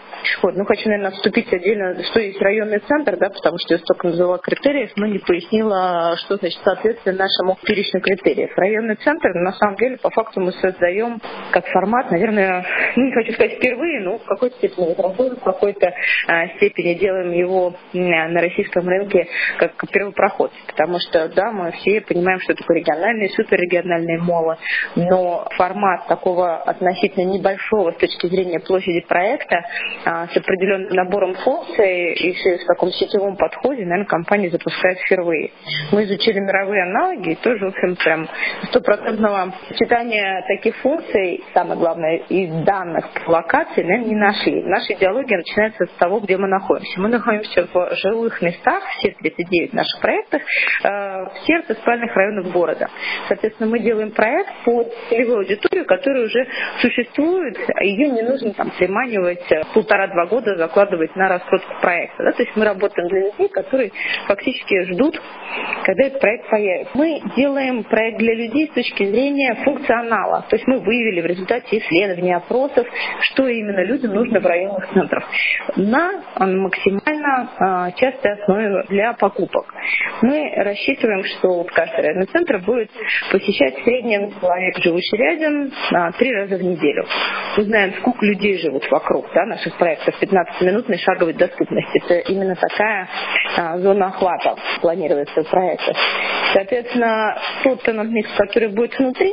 Вот, 0.43 0.55
ну, 0.57 0.65
хочу, 0.65 0.89
наверное, 0.89 1.11
вступить 1.13 1.53
отдельно, 1.53 2.03
что 2.05 2.21
есть 2.21 2.41
районный 2.41 2.79
центр, 2.81 3.17
да, 3.17 3.29
потому 3.29 3.59
что 3.59 3.75
я 3.75 3.79
столько 3.79 4.09
называла 4.09 4.39
критериев, 4.39 4.93
но 4.97 5.07
не 5.07 5.19
пояснила, 5.19 6.17
что 6.19 6.37
значит 6.37 6.61
соответствие 6.63 7.17
нашему 7.17 7.59
перечню 7.65 8.01
критериев. 8.01 8.51
Районный 8.57 8.97
центр, 8.97 9.29
на 9.35 9.53
самом 9.53 9.77
деле, 9.77 9.97
по 9.99 10.11
факту 10.11 10.41
мы 10.41 10.53
создаем 10.53 11.21
как 11.51 11.67
формат, 11.67 12.11
наверное, 12.11 12.65
ну, 12.97 13.05
не 13.05 13.13
хочу 13.13 13.33
сказать 13.33 13.55
впервые, 13.55 14.01
но 14.01 14.19
в 14.19 14.25
какой-то 14.25 14.57
степени 14.57 14.87
возрожден, 14.87 15.37
в 15.37 15.45
какой-то 15.45 15.93
а, 16.29 16.49
степени 16.57 16.95
делаем 16.95 17.33
его 17.33 17.75
на 17.93 18.41
российском 18.41 18.89
рынке 18.89 19.27
как 19.59 19.73
первопроход. 19.91 20.53
Потому 20.67 20.99
что, 20.99 21.29
да, 21.29 21.53
мы 21.53 21.73
все 21.73 22.01
понимаем, 22.01 22.41
что 22.41 22.55
такое 22.55 22.79
региональные, 22.79 23.31
суперрегиональные 23.31 24.19
молы, 24.19 24.57
но 24.97 25.47
формат 25.57 26.07
такого 26.07 26.57
относительно 26.57 27.25
небольшого 27.25 27.93
с 27.93 27.97
точки 27.97 28.27
зрения 28.27 28.61
площади 28.61 29.01
проекта 29.01 29.65
а, 30.05 30.27
с 30.29 30.37
определенным 30.37 30.91
набором 30.91 31.35
функций 31.35 32.15
и 32.15 32.33
в 32.33 32.67
таком 32.67 32.91
сетевом 32.91 33.37
подходе, 33.37 33.83
наверное, 33.85 34.07
компания 34.07 34.51
запускает 34.51 34.99
впервые. 35.01 35.51
Мы 35.91 36.05
изучили 36.05 36.41
мировые 36.41 36.83
аналоги 36.83 37.33
и 37.33 37.35
тоже, 37.37 37.67
в 37.67 37.69
общем, 37.69 37.97
прям 37.97 38.29
стопроцентного 38.65 39.55
сочетания 39.69 40.45
таких 40.47 40.77
функций, 40.77 41.22
самое 41.55 41.79
главное, 41.79 42.17
и 42.29 42.47
данных 42.65 43.07
локации, 43.27 43.83
наверное, 43.83 44.09
не 44.09 44.17
нашли. 44.17 44.63
Наша 44.65 44.93
идеология 44.95 45.39
начинается 45.39 45.87
с 45.87 45.99
того, 45.99 46.21
где 46.21 46.37
мы 46.37 46.49
находимся. 46.49 47.01
Мы 47.01 47.09
находимся 47.09 47.67
в 47.73 47.97
жилых 47.97 48.43
местах, 48.43 48.83
все 48.99 49.13
39 49.13 49.73
наших 49.73 50.01
проектов, 50.01 50.43
э, 50.43 50.89
в 50.89 51.33
сердце 51.47 51.75
спальных 51.75 52.15
районов 52.15 52.53
города. 52.53 52.89
Соответственно, 53.29 53.71
мы 53.71 53.79
делаем 53.79 54.11
проект 54.11 54.51
по 54.65 54.85
целевой 55.09 55.39
аудитории, 55.39 55.85
которая 55.85 56.25
уже 56.25 56.47
существует, 56.81 57.59
ее 57.81 58.11
не 58.11 58.23
нужно 58.23 58.53
там 58.53 58.71
приманивать 58.79 59.49
полтора 59.75 60.03
полтора-два 60.03 60.27
года 60.27 60.57
закладывать 60.57 61.15
на 61.17 61.29
раскрутку 61.29 61.75
проекта. 61.81 62.25
Да? 62.25 62.33
То 62.33 62.43
есть 62.43 62.57
мы 62.57 62.65
работаем 62.65 63.09
для 63.09 63.21
людей, 63.21 63.49
которые 63.49 63.93
фактически 64.27 64.93
ждут, 64.93 65.21
когда 65.85 66.07
этот 66.07 66.21
проект 66.21 66.49
появится. 66.49 66.97
Мы 66.97 67.21
делаем 67.37 67.85
проект 67.85 68.19
для 68.19 68.35
людей 68.35 68.69
с 68.69 68.75
точки 68.75 69.05
зрения 69.05 69.55
функционала. 69.65 70.45
То 70.49 70.57
есть 70.57 70.67
мы 70.67 70.79
выявили 70.79 71.12
в 71.21 71.27
результате 71.27 71.79
исследований, 71.79 72.33
опросов, 72.33 72.87
что 73.21 73.47
именно 73.49 73.85
людям 73.85 74.15
нужно 74.15 74.41
в 74.41 74.47
районных 74.47 74.89
центрах 74.93 75.25
на 75.77 76.23
максимально 76.39 77.51
а, 77.59 77.91
частой 77.93 78.33
основе 78.35 78.85
для 78.89 79.13
покупок. 79.15 79.67
Мы 80.23 80.53
рассчитываем, 80.57 81.25
что 81.25 81.65
каждый 81.65 82.03
районный 82.03 82.27
центр 82.27 82.59
будет 82.59 82.91
посещать 83.31 83.79
в 83.79 83.85
среднем 83.85 84.33
человек, 84.41 84.79
живущий 84.79 85.17
рядом, 85.17 85.73
три 86.19 86.33
раза 86.35 86.57
в 86.57 86.63
неделю. 86.63 87.07
Мы 87.57 87.65
знаем, 87.65 87.95
сколько 88.01 88.25
людей 88.25 88.59
живут 88.59 88.89
вокруг 88.91 89.27
да, 89.35 89.47
наших 89.47 89.77
проектов 89.77 90.15
15-минутной 90.21 90.99
шаговой 90.99 91.35
доступности. 91.35 92.03
Это 92.05 92.31
именно 92.31 92.57
такая 92.57 93.09
зона 93.79 94.07
охвата 94.07 94.57
планируется 94.81 95.43
в 95.43 95.51
проектах. 95.51 95.97
Соответственно, 96.53 97.39
тот 97.63 97.83
тенант 97.83 98.13
который 98.37 98.69
будет 98.69 98.99
внутри, 98.99 99.33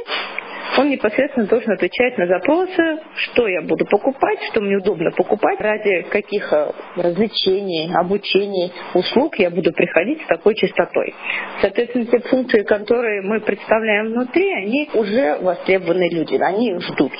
он 0.78 0.90
непосредственно 0.90 1.48
должен 1.48 1.72
отвечать 1.72 2.18
на 2.18 2.28
запросы, 2.28 3.00
что 3.16 3.48
я 3.48 3.62
буду 3.62 3.86
покупать, 3.86 4.40
что 4.52 4.62
мне 4.62 4.78
удобно 4.78 5.12
покупать, 5.12 5.60
ради 5.60 6.04
каких 6.10 6.52
а, 6.54 6.74
развлечений, 6.96 7.92
обучений, 7.94 8.72
услуг 8.94 9.38
я 9.40 9.50
буду 9.50 9.72
приходить 9.74 10.22
с 10.22 10.28
такой 10.28 10.56
частотой. 10.56 11.14
Соответственно, 11.62 12.06
те 12.06 12.20
функции, 12.20 12.64
которые 12.64 13.22
мы 13.22 13.42
представляем 13.42 14.14
внутри, 14.14 14.52
они 14.54 14.90
уже 14.94 15.38
востребованы 15.42 16.10
люди, 16.12 16.38
они 16.42 16.72
их 16.72 16.82
ждут 16.82 17.14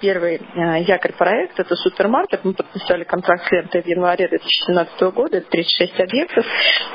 первый 0.00 0.36
э, 0.36 0.82
якорь 0.82 1.12
проект, 1.12 1.58
это 1.58 1.74
супермаркет. 1.76 2.44
Мы 2.44 2.54
подписали 2.54 3.04
контракт 3.04 3.46
с 3.46 3.50
лентой 3.50 3.82
в 3.82 3.86
январе 3.86 4.28
2017 4.28 5.00
года, 5.14 5.38
это 5.38 5.48
36 5.50 6.00
объектов. 6.00 6.46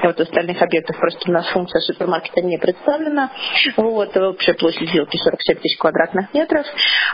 И 0.03 0.07
вот 0.07 0.19
остальных 0.19 0.61
объектов 0.61 0.97
просто 0.97 1.29
у 1.29 1.33
нас 1.33 1.47
функция 1.49 1.81
супермаркета 1.81 2.41
не 2.41 2.57
представлена. 2.57 3.31
Вот, 3.77 4.15
общая 4.15 4.53
площадь 4.53 4.89
сделки 4.89 5.17
47 5.17 5.57
тысяч 5.57 5.77
квадратных 5.77 6.33
метров. 6.33 6.65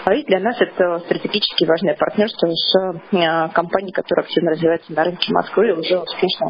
А 0.05 0.13
и 0.13 0.23
для 0.23 0.39
нас 0.39 0.59
это 0.59 0.99
стратегически 0.99 1.65
важное 1.65 1.95
партнерство 1.95 2.47
с 2.47 2.75
э, 3.11 3.49
компанией, 3.53 3.93
которая 3.93 4.25
активно 4.25 4.51
развивается 4.51 4.91
на 4.93 5.03
рынке 5.03 5.31
Москвы 5.33 5.69
и 5.69 5.71
уже 5.71 5.99
успешно 5.99 6.47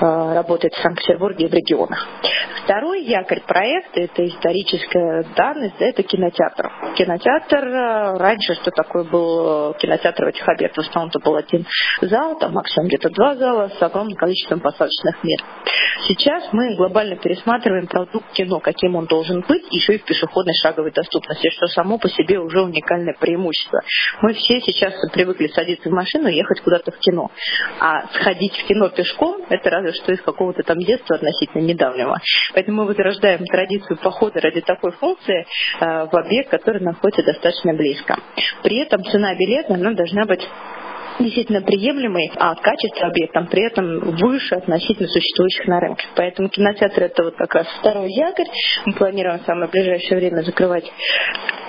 э, 0.00 0.34
работает 0.34 0.74
в 0.74 0.82
Санкт-Петербурге 0.82 1.46
и 1.46 1.48
в 1.48 1.54
регионах. 1.54 2.06
Второй 2.64 3.04
якорь 3.04 3.42
проекта– 3.46 4.00
это 4.02 4.26
историческая 4.26 5.24
данность, 5.36 5.76
да, 5.78 5.86
это 5.86 6.02
кинотеатр. 6.02 6.70
Кинотеатр, 6.96 8.18
раньше 8.18 8.54
что 8.66 8.72
такое 8.72 9.04
был 9.04 9.74
кинотеатр 9.74 10.24
в 10.24 10.28
этих 10.28 10.48
объектах? 10.48 10.84
В 10.84 10.88
основном 10.88 11.10
это 11.10 11.20
был 11.20 11.36
один 11.36 11.66
зал, 12.00 12.36
там 12.38 12.52
максимум 12.52 12.88
где-то 12.88 13.10
два 13.10 13.36
зала 13.36 13.70
с 13.78 13.80
огромным 13.80 14.16
количеством 14.16 14.60
посадочных 14.60 15.22
мест. 15.22 15.44
Сейчас 16.08 16.52
мы 16.52 16.74
глобально 16.74 17.16
пересматриваем 17.16 17.86
продукт 17.86 18.32
кино, 18.32 18.60
каким 18.60 18.96
он 18.96 19.06
должен 19.06 19.42
быть, 19.42 19.64
еще 19.70 19.94
и 19.94 19.98
в 19.98 20.04
пешеходной 20.04 20.54
шаговой 20.62 20.90
доступности, 20.90 21.50
что 21.50 21.66
само 21.68 21.98
по 21.98 22.08
себе 22.08 22.38
уже 22.38 22.60
уникальное 22.60 23.14
преимущество. 23.18 23.80
Мы 24.22 24.34
все 24.34 24.60
сейчас 24.60 24.94
привыкли 25.12 25.48
садиться 25.48 25.88
в 25.88 25.92
машину 25.92 26.28
и 26.28 26.34
ехать 26.34 26.60
куда-то 26.60 26.90
в 26.90 26.98
кино. 26.98 27.30
А 27.80 28.08
сходить 28.14 28.56
в 28.56 28.66
кино 28.66 28.88
пешком– 28.88 29.42
это 29.48 29.70
разве 29.70 29.92
что 29.92 30.12
из 30.12 30.20
какого-то 30.22 30.62
там 30.64 30.78
детства 30.78 31.16
относительно 31.16 31.62
недавнего. 31.62 32.18
Поэтому 32.52 32.82
мы 32.82 32.88
возрождаем 32.88 33.44
традицию 33.44 33.96
похода 33.98 34.40
ради 34.40 34.60
такой 34.60 34.92
функции 34.92 35.46
э, 35.80 36.06
в 36.06 36.16
объект, 36.16 36.50
который 36.50 36.82
находится 36.82 37.22
достаточно 37.22 37.72
близко. 37.74 38.16
При 38.62 38.78
этом 38.78 39.04
цена 39.04 39.34
билета 39.34 39.74
она 39.74 39.92
должна 39.92 40.24
быть 40.24 40.46
действительно 41.18 41.62
приемлемый, 41.62 42.30
а 42.36 42.54
качество 42.54 43.08
объекта 43.08 43.46
при 43.50 43.66
этом 43.66 44.16
выше 44.16 44.54
относительно 44.54 45.08
существующих 45.08 45.66
на 45.66 45.80
рынке. 45.80 46.06
Поэтому 46.14 46.48
кинотеатр 46.48 47.04
это 47.04 47.24
вот 47.24 47.36
как 47.36 47.54
раз 47.54 47.66
второй 47.80 48.10
якорь. 48.10 48.46
Мы 48.86 48.92
планируем 48.94 49.40
в 49.40 49.46
самое 49.46 49.70
ближайшее 49.70 50.18
время 50.18 50.42
закрывать 50.42 50.90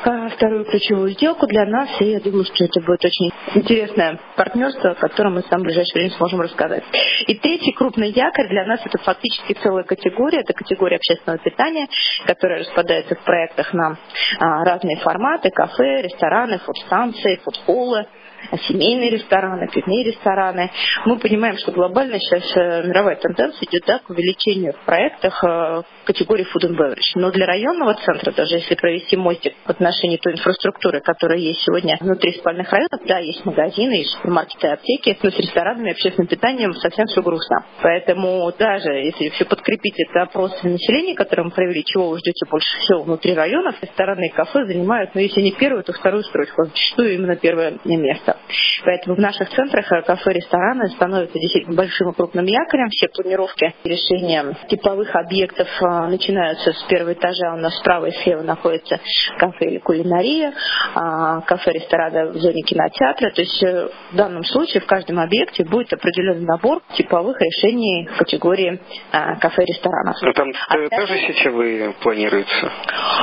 а, 0.03 0.29
вторую 0.29 0.65
ключевую 0.65 1.09
сделку 1.11 1.47
для 1.47 1.65
нас, 1.65 1.89
и 1.99 2.05
я 2.05 2.19
думаю, 2.19 2.45
что 2.45 2.63
это 2.63 2.79
будет 2.81 3.03
очень 3.03 3.31
интересное 3.55 4.19
партнерство, 4.35 4.91
о 4.91 4.95
котором 4.95 5.35
мы 5.35 5.41
в 5.41 5.47
самое 5.47 5.65
ближайшее 5.65 6.01
время 6.01 6.15
сможем 6.15 6.41
рассказать. 6.41 6.83
И 7.27 7.35
третий 7.35 7.71
крупный 7.73 8.11
якорь 8.11 8.47
для 8.47 8.65
нас 8.65 8.79
это 8.85 8.97
фактически 8.99 9.53
целая 9.61 9.83
категория, 9.83 10.41
это 10.41 10.53
категория 10.53 10.97
общественного 10.97 11.39
питания, 11.39 11.87
которая 12.25 12.59
распадается 12.59 13.15
в 13.15 13.23
проектах 13.23 13.73
на 13.73 13.97
а, 14.39 14.63
разные 14.65 14.97
форматы, 14.97 15.49
кафе, 15.49 16.03
рестораны, 16.03 16.59
фудстанции, 16.59 17.39
фудхоллы, 17.43 18.05
семейные 18.67 19.09
рестораны, 19.09 19.67
пивные 19.67 20.03
рестораны. 20.05 20.71
Мы 21.05 21.17
понимаем, 21.19 21.57
что 21.57 21.71
глобально 21.71 22.19
сейчас 22.19 22.43
э, 22.55 22.87
мировая 22.87 23.15
тенденция 23.15 23.65
идет 23.67 23.83
да, 23.85 23.99
к 23.99 24.09
увеличению 24.09 24.73
в 24.73 24.85
проектах 24.85 25.43
э, 25.43 25.83
категории 26.07 26.45
food 26.45 26.69
and 26.69 26.77
beverage. 26.77 27.11
Но 27.15 27.31
для 27.31 27.45
районного 27.45 27.93
центра, 27.95 28.31
даже 28.31 28.55
если 28.55 28.75
провести 28.75 29.17
мостик 29.17 29.53
в 29.65 29.69
отношении 29.69 30.17
той 30.17 30.33
инфраструктуры, 30.33 31.01
которая 31.01 31.37
есть 31.37 31.61
сегодня 31.61 31.97
внутри 31.99 32.31
спальных 32.33 32.71
районов, 32.71 33.01
да, 33.05 33.19
есть 33.19 33.45
магазины, 33.45 33.93
есть 33.93 34.11
супермаркеты, 34.11 34.67
аптеки, 34.67 35.17
но 35.21 35.29
с 35.29 35.37
ресторанами 35.37 35.89
и 35.89 35.91
общественным 35.91 36.27
питанием 36.27 36.73
совсем 36.73 37.05
все 37.07 37.21
грустно. 37.21 37.65
Поэтому 37.81 38.51
даже 38.57 38.89
если 38.91 39.29
все 39.29 39.45
подкрепить 39.45 39.99
это 39.99 40.23
опросы 40.23 40.67
населения, 40.67 41.15
которые 41.15 41.45
мы 41.45 41.51
провели, 41.51 41.83
чего 41.85 42.09
вы 42.09 42.19
ждете 42.19 42.45
больше 42.49 42.77
всего 42.79 43.03
внутри 43.03 43.33
районов, 43.33 43.75
рестораны 43.81 44.27
и 44.27 44.29
кафе 44.29 44.65
занимают, 44.65 45.13
ну 45.13 45.21
если 45.21 45.41
не 45.41 45.51
первую, 45.51 45.83
то 45.83 45.93
вторую 45.93 46.23
строчку, 46.23 46.63
зачастую 46.65 47.15
именно 47.15 47.35
первое 47.35 47.77
место. 47.83 48.37
Поэтому 48.83 49.15
в 49.15 49.19
наших 49.19 49.49
центрах 49.49 49.91
э, 49.91 50.01
кафе, 50.03 50.33
рестораны 50.33 50.87
становятся 50.89 51.37
действительно 51.37 51.75
большим 51.75 52.11
и 52.11 52.13
крупным 52.13 52.45
якорем. 52.45 52.89
Все 52.89 53.07
планировки 53.09 53.73
решения 53.83 54.55
типовых 54.69 55.13
объектов 55.15 55.67
э, 55.81 55.96
начинаются 56.07 56.73
с 56.73 56.83
первого 56.83 57.13
этажа. 57.13 57.53
У 57.53 57.57
нас 57.57 57.75
справа 57.77 58.05
и 58.05 58.11
слева 58.23 58.43
находится 58.43 58.99
кафе 59.37 59.65
или 59.65 59.79
кулинария, 59.79 60.53
а, 60.93 61.41
кафе, 61.41 61.71
рестораны 61.71 62.31
в 62.31 62.37
зоне 62.37 62.61
кинотеатра. 62.61 63.31
То 63.31 63.41
есть 63.41 63.63
э, 63.63 63.89
в 64.11 64.15
данном 64.15 64.43
случае 64.43 64.81
в 64.81 64.85
каждом 64.85 65.19
объекте 65.19 65.63
будет 65.63 65.91
определенный 65.93 66.45
набор 66.45 66.81
типовых 66.93 67.39
решений 67.41 68.07
в 68.13 68.17
категории 68.17 68.79
кафе, 69.11 69.63
ресторанов. 69.65 70.15
Но 70.21 70.33
там 70.33 70.51
а 70.67 70.75
тоже 70.89 71.17
сетевые 71.19 71.93
планируются? 72.01 72.71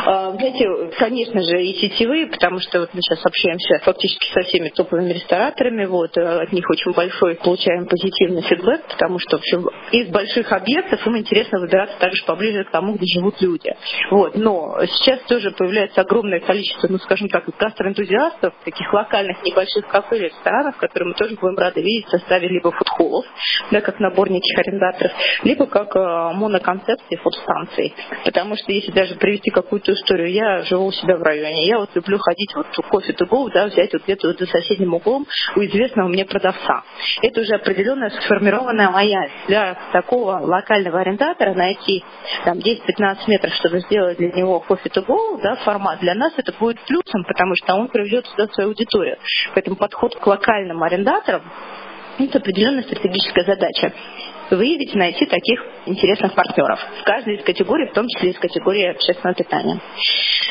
Знаете, 0.05 0.67
конечно 0.99 1.41
же, 1.43 1.63
и 1.63 1.75
сетевые, 1.75 2.27
потому 2.27 2.59
что 2.61 2.81
вот 2.81 2.91
мы 2.93 3.01
сейчас 3.01 3.25
общаемся 3.25 3.79
фактически 3.83 4.33
со 4.33 4.41
всеми 4.43 4.69
топовыми 4.71 5.13
рестораторами, 5.13 5.87
вот, 5.87 6.17
э, 6.17 6.43
от 6.43 6.53
них 6.53 6.69
очень 6.69 6.93
большой 6.93 7.37
получаем 7.37 7.87
позитивный 7.87 8.43
фидбэк, 8.43 8.87
потому 8.89 9.19
что 9.19 9.37
вообще 9.37 9.61
из 9.93 10.09
больших 10.09 10.51
объектов 10.53 11.07
им 11.07 11.19
интересно 11.19 11.61
выбираться 11.61 11.99
также 11.99 12.25
поближе 12.25 12.64
к 12.65 12.71
тому, 12.71 12.95
где 12.95 13.07
живут 13.07 13.41
люди. 13.41 13.75
Вот. 14.11 14.37
Но 14.37 14.77
сейчас 14.87 15.21
тоже 15.23 15.51
появляется 15.53 16.01
огромное 16.01 16.41
количество, 16.41 16.89
ну, 16.89 16.99
скажем 16.99 17.29
так, 17.29 17.45
гастроэнтузиастов, 17.59 18.55
таких 18.65 18.93
локальных 18.93 19.43
небольших 19.45 19.87
кафе 19.89 20.19
и 20.19 20.21
ресторанов, 20.25 20.77
которые 20.77 21.09
мы 21.09 21.15
тоже 21.15 21.37
будем 21.41 21.57
рады 21.57 21.83
видеть 21.83 22.07
в 22.07 22.11
составе 22.11 22.49
либо 22.49 22.71
фудхоллов, 22.71 23.25
да, 23.71 23.81
как 23.81 24.01
набор 24.01 24.31
неких 24.31 24.59
арендаторов, 24.59 25.13
либо 25.43 25.67
как 25.67 25.95
э, 25.97 26.35
моноконцепции 26.35 27.17
фудстанций. 27.17 27.95
Потому 28.25 28.57
что 28.57 28.73
если 28.73 28.93
даже 28.93 29.15
привести 29.17 29.51
какую-то 29.51 29.93
историю, 29.93 30.31
я 30.31 30.63
живу 30.63 30.87
у 30.87 30.93
себя 30.93 31.17
в 31.17 31.23
районе, 31.23 31.67
я 31.67 31.79
вот 31.79 31.91
люблю 31.95 32.19
ходить 32.19 32.55
вот 32.55 32.67
кофе 32.91 33.13
to 33.13 33.27
go, 33.29 33.51
да, 33.53 33.67
взять 33.67 33.93
вот 33.93 34.03
где-то 34.05 34.29
вот 34.29 34.39
за 34.39 34.47
соседним 34.47 34.95
углом 34.95 35.27
у 35.57 35.61
известного 35.61 36.09
мне 36.09 36.25
продавца. 36.25 36.85
Это 37.23 37.41
уже 37.41 37.55
определенная 37.55 38.11
сформированная 38.11 38.91
лояльность. 38.91 39.47
Для 39.47 39.77
такого 39.93 40.39
локального 40.41 41.01
арендатора 41.01 41.55
найти 41.55 42.05
там 42.55 42.59
10-15 42.59 43.19
метров, 43.29 43.53
чтобы 43.55 43.81
сделать 43.81 44.19
для 44.19 44.31
него 44.33 44.61
кофе 44.61 44.89
to 44.89 45.05
go, 45.05 45.41
да, 45.43 45.57
формат, 45.57 46.01
для 46.01 46.15
нас 46.15 46.33
это 46.37 46.53
будет 46.53 46.81
плюсом, 46.87 47.25
потому 47.25 47.55
что 47.57 47.75
он 47.75 47.89
приведет 47.89 48.27
сюда 48.27 48.47
свою 48.53 48.71
аудиторию. 48.71 49.19
Поэтому 49.55 49.77
подход 49.77 50.15
к 50.17 50.27
локальным 50.27 50.83
арендаторам 50.83 51.43
это 52.19 52.39
определенная 52.39 52.85
стратегическая 52.85 53.45
задача 53.45 53.93
выявить 54.51 54.95
найти 54.95 55.27
таких 55.27 55.61
интересных 55.87 56.35
партнеров 56.35 56.79
в 57.01 57.05
каждой 57.05 57.37
из 57.37 57.45
категорий, 57.45 57.87
в 57.89 57.93
том 57.93 58.07
числе 58.09 58.31
из 58.31 58.39
категории 58.39 58.91
общественного 58.91 59.35
питания. 59.35 59.81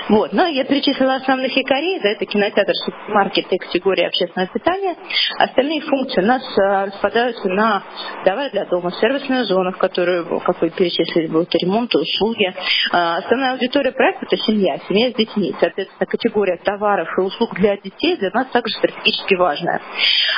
Вот. 0.09 0.33
Но 0.33 0.47
я 0.47 0.65
перечислила 0.65 1.15
основных 1.15 1.55
якорей, 1.55 1.99
да, 2.01 2.09
это 2.09 2.25
кинотеатр, 2.25 2.73
супермаркет 2.73 3.45
и 3.51 3.57
категория 3.57 4.07
общественного 4.07 4.51
питания. 4.51 4.95
Остальные 5.39 5.81
функции 5.81 6.21
у 6.21 6.25
нас 6.25 6.43
а, 6.59 6.85
распадаются 6.87 7.47
на 7.47 7.83
давай 8.25 8.51
для 8.51 8.65
дома, 8.65 8.91
сервисная 8.99 9.45
зона, 9.45 9.71
в 9.71 9.77
которую, 9.77 10.39
как 10.41 10.61
вы 10.61 10.69
перечислили, 10.71 11.27
будут 11.27 11.53
ремонт, 11.55 11.93
услуги. 11.95 12.53
А, 12.91 13.17
основная 13.17 13.53
аудитория 13.53 13.91
проекта– 13.91 14.25
это 14.31 14.37
семья, 14.37 14.77
семья 14.89 15.11
с 15.11 15.15
детьми. 15.15 15.55
Соответственно, 15.59 16.05
категория 16.05 16.57
товаров 16.63 17.07
и 17.17 17.21
услуг 17.21 17.53
для 17.55 17.77
детей 17.77 18.17
для 18.17 18.31
нас 18.31 18.47
также 18.47 18.73
стратегически 18.73 19.35
важная. 19.35 19.81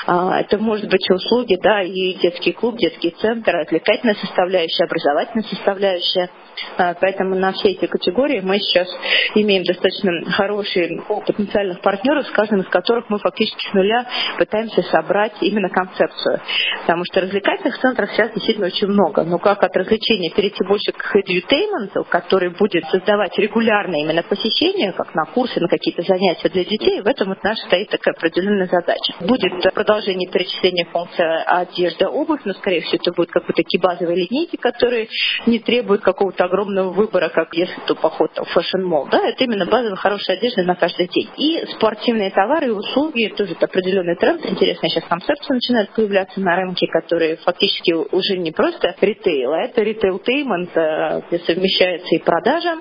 А, 0.06 0.42
это 0.42 0.58
может 0.58 0.90
быть 0.90 1.10
услуги, 1.10 1.58
да, 1.62 1.82
и 1.82 2.14
детский 2.14 2.52
клуб, 2.52 2.78
детский 2.78 3.12
центр, 3.12 3.45
развлекательная 3.52 4.16
составляющая, 4.16 4.86
образовательная 4.86 5.48
составляющая. 5.48 6.30
А, 6.78 6.94
поэтому 7.00 7.36
на 7.36 7.54
все 7.54 7.70
эти 7.70 7.86
категории 7.86 8.42
мы 8.42 8.60
сейчас 8.60 8.88
имеем 9.36 9.64
достаточно 9.64 10.12
хороший 10.32 11.02
потенциальных 11.26 11.82
партнеров, 11.82 12.28
с 12.28 12.32
каждым 12.32 12.62
из 12.62 12.68
которых 12.68 13.10
мы 13.10 13.20
фактически 13.20 13.70
с 13.70 13.74
нуля 13.74 14.06
пытаемся 14.38 14.82
собрать 14.84 15.34
именно 15.42 15.70
концепцию. 15.70 16.42
Потому 16.82 17.04
что 17.06 17.22
развлекательных 17.22 17.80
центров 17.80 18.10
сейчас 18.12 18.32
действительно 18.34 18.68
очень 18.68 18.88
много. 18.88 19.24
Но 19.24 19.40
как 19.40 19.64
от 19.64 19.76
развлечения 19.76 20.32
перейти 20.32 20.64
больше 20.66 20.92
к 20.92 21.16
edutainment, 21.16 22.06
который 22.10 22.50
будет 22.50 22.86
создавать 22.86 23.38
регулярное 23.38 24.02
именно 24.02 24.24
посещение, 24.24 24.94
как 24.94 25.14
на 25.16 25.26
курсы, 25.26 25.60
на 25.60 25.68
какие-то 25.68 26.02
занятия 26.04 26.50
для 26.50 26.64
детей, 26.64 27.02
в 27.02 27.08
этом 27.08 27.30
вот 27.30 27.44
наша 27.44 27.66
стоит 27.66 27.90
такая 27.90 28.14
определенная 28.14 28.68
задача. 28.68 29.14
Будет 29.22 29.52
продолжение 29.74 30.30
перечисления 30.30 30.86
функций 30.86 31.26
одежда, 31.44 32.10
обувь, 32.10 32.42
но 32.46 32.54
скорее 32.54 32.82
всего 32.82 33.00
это 33.02 33.12
будет 33.12 33.32
как 33.32 33.46
бы 33.46 33.54
такие 33.54 33.82
базовые 33.82 34.28
линейки, 34.28 34.56
которые 34.56 35.08
не 35.46 35.60
требуют 35.60 36.02
какого-то 36.02 36.45
огромного 36.46 36.92
выбора, 36.92 37.30
как 37.30 37.54
если 37.54 37.80
то 37.88 37.96
поход 37.96 38.32
в 38.36 38.46
fashion-молл. 38.46 39.08
Да, 39.12 39.20
это 39.28 39.44
именно 39.44 39.66
базовая 39.66 39.96
хорошая 39.96 40.38
одежда 40.38 40.64
на 40.64 40.76
каждый 40.76 41.08
день. 41.08 41.30
И 41.38 41.66
спортивные 41.76 42.32
товары 42.32 42.68
и 42.68 42.72
услуги, 42.72 43.34
тоже 43.36 43.54
это 43.54 43.66
определенный 43.66 44.16
тренд. 44.16 44.46
Интересная 44.46 44.90
сейчас 44.90 45.04
концепция 45.06 45.56
начинает 45.56 45.92
появляться 45.92 46.40
на 46.40 46.56
рынке, 46.56 46.88
которые 46.88 47.38
фактически 47.38 47.94
уже 47.94 48.38
не 48.38 48.52
просто 48.52 48.96
ритейл, 49.02 49.54
а 49.54 49.62
это 49.62 49.82
retailtainment, 49.82 50.76
э, 50.76 51.22
где 51.28 51.40
совмещается 51.40 52.16
и 52.16 52.20
продажа, 52.20 52.76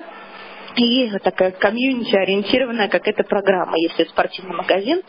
и 0.75 1.09
такая 1.19 1.51
community-ориентированная 1.51 2.87
какая-то 2.87 3.23
программа. 3.23 3.73
Если 3.77 4.03
спортивный 4.05 4.55
магазин 4.55 5.01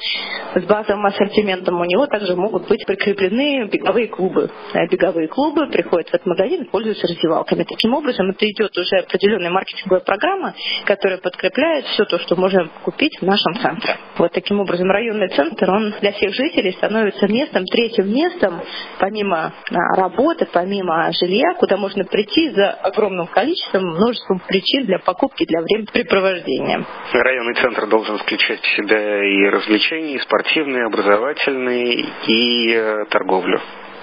с 0.54 0.62
базовым 0.64 1.06
ассортиментом, 1.06 1.80
у 1.80 1.84
него 1.84 2.06
также 2.06 2.36
могут 2.36 2.68
быть 2.68 2.84
прикреплены 2.86 3.68
беговые 3.68 4.08
клубы. 4.08 4.50
Беговые 4.90 5.28
клубы 5.28 5.66
приходят 5.68 6.08
в 6.08 6.14
этот 6.14 6.26
магазин 6.26 6.62
и 6.62 6.68
пользуются 6.68 7.06
раздевалками. 7.06 7.64
Таким 7.64 7.94
образом, 7.94 8.30
это 8.30 8.46
идет 8.46 8.76
уже 8.76 8.96
определенная 8.98 9.50
маркетинговая 9.50 10.00
программа, 10.00 10.54
которая 10.84 11.18
подкрепляет 11.18 11.84
все 11.86 12.04
то, 12.04 12.18
что 12.18 12.36
можно 12.36 12.68
купить 12.84 13.18
в 13.20 13.24
нашем 13.24 13.54
центре. 13.54 13.96
Вот 14.18 14.32
таким 14.32 14.60
образом 14.60 14.90
районный 14.90 15.28
центр, 15.28 15.70
он 15.70 15.94
для 16.00 16.12
всех 16.12 16.34
жителей 16.34 16.72
становится 16.72 17.26
местом, 17.26 17.64
третьим 17.64 18.12
местом, 18.12 18.60
помимо 18.98 19.52
а, 19.70 20.00
работы, 20.00 20.46
помимо 20.52 21.10
жилья, 21.12 21.54
куда 21.58 21.76
можно 21.76 22.04
прийти 22.04 22.50
за 22.50 22.70
огромным 22.70 23.26
количеством, 23.26 23.84
множеством 23.84 24.40
причин 24.46 24.86
для 24.86 24.98
покупки, 24.98 25.44
для 25.44 25.55
для 25.62 25.78
времяпрепровождения. 25.78 26.84
Районный 27.12 27.54
центр 27.54 27.86
должен 27.86 28.18
включать 28.18 28.60
в 28.60 28.76
себя 28.76 29.24
и 29.24 29.48
развлечения, 29.48 30.14
и 30.14 30.18
спортивные, 30.20 30.82
и 30.82 30.86
образовательные, 30.86 32.06
и 32.26 32.72
э, 32.74 33.04
торговлю. 33.10 33.60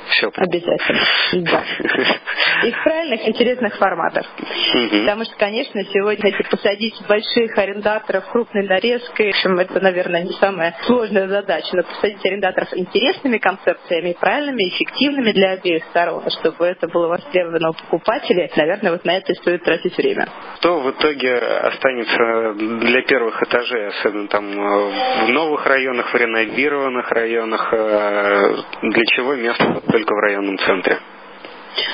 Все. 0.09 0.31
Обязательно. 0.35 1.01
Да. 1.33 1.63
И 2.67 2.71
в 2.71 2.83
правильных, 2.83 3.27
интересных 3.27 3.75
форматах. 3.77 4.25
Угу. 4.37 4.99
Потому 4.99 5.25
что, 5.25 5.35
конечно, 5.37 5.83
сегодня 5.85 6.29
эти 6.29 6.43
посадить 6.49 6.95
больших 7.07 7.57
арендаторов 7.57 8.25
крупной 8.31 8.67
нарезкой, 8.67 9.31
в 9.31 9.35
общем, 9.35 9.59
это, 9.59 9.79
наверное, 9.79 10.23
не 10.23 10.33
самая 10.33 10.75
сложная 10.85 11.27
задача, 11.27 11.69
но 11.73 11.83
посадить 11.83 12.25
арендаторов 12.25 12.69
интересными 12.75 13.37
концепциями, 13.37 14.15
правильными, 14.19 14.69
эффективными 14.69 15.31
для 15.31 15.51
обеих 15.51 15.83
сторон, 15.85 16.23
чтобы 16.29 16.65
это 16.65 16.87
было 16.87 17.07
востребовано 17.07 17.69
у 17.69 17.73
покупателей, 17.73 18.51
наверное, 18.55 18.91
вот 18.91 19.05
на 19.05 19.17
это 19.17 19.31
и 19.31 19.35
стоит 19.35 19.63
тратить 19.63 19.97
время. 19.97 20.27
Что 20.59 20.79
в 20.79 20.91
итоге 20.91 21.35
останется 21.37 22.53
для 22.55 23.01
первых 23.03 23.41
этажей, 23.43 23.87
особенно 23.87 24.27
там 24.27 24.45
в 24.51 25.29
новых 25.29 25.65
районах, 25.65 26.13
в 26.13 26.15
реновированных 26.15 27.09
районах, 27.11 27.73
э, 27.73 28.55
для 28.81 29.03
чего 29.15 29.35
место 29.35 29.81
только 29.93 30.15
в 30.15 30.19
районном 30.19 30.57
центре? 30.57 30.99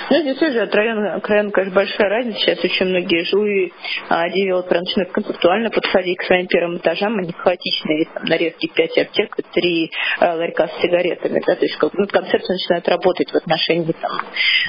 Ну, 0.09 0.21
здесь 0.21 0.37
тоже 0.37 0.61
от 0.61 0.73
района 0.73 1.19
к 1.19 1.29
району, 1.29 1.51
конечно, 1.51 1.75
большая 1.75 2.09
разница. 2.09 2.39
Сейчас 2.39 2.63
очень 2.63 2.87
многие 2.87 3.23
жилые 3.23 3.71
а, 4.09 4.29
девелоперы 4.29 4.81
начинают 4.81 5.11
концептуально 5.11 5.69
подходить 5.69 6.17
к 6.17 6.23
своим 6.23 6.47
первым 6.47 6.77
этажам, 6.77 7.17
они 7.17 7.31
хаотичные, 7.31 8.05
там, 8.13 8.23
нарезки 8.25 8.67
5 8.67 8.97
аптек, 8.97 9.35
3 9.53 9.91
а, 10.19 10.35
ларька 10.35 10.67
с 10.67 10.81
сигаретами. 10.81 11.41
Да, 11.45 11.55
то 11.55 11.65
есть 11.65 11.77
как, 11.77 11.93
ну, 11.93 12.07
концепция 12.07 12.55
начинает 12.55 12.87
работать 12.87 13.31
в 13.31 13.35
отношении 13.35 13.93
там, 13.93 14.11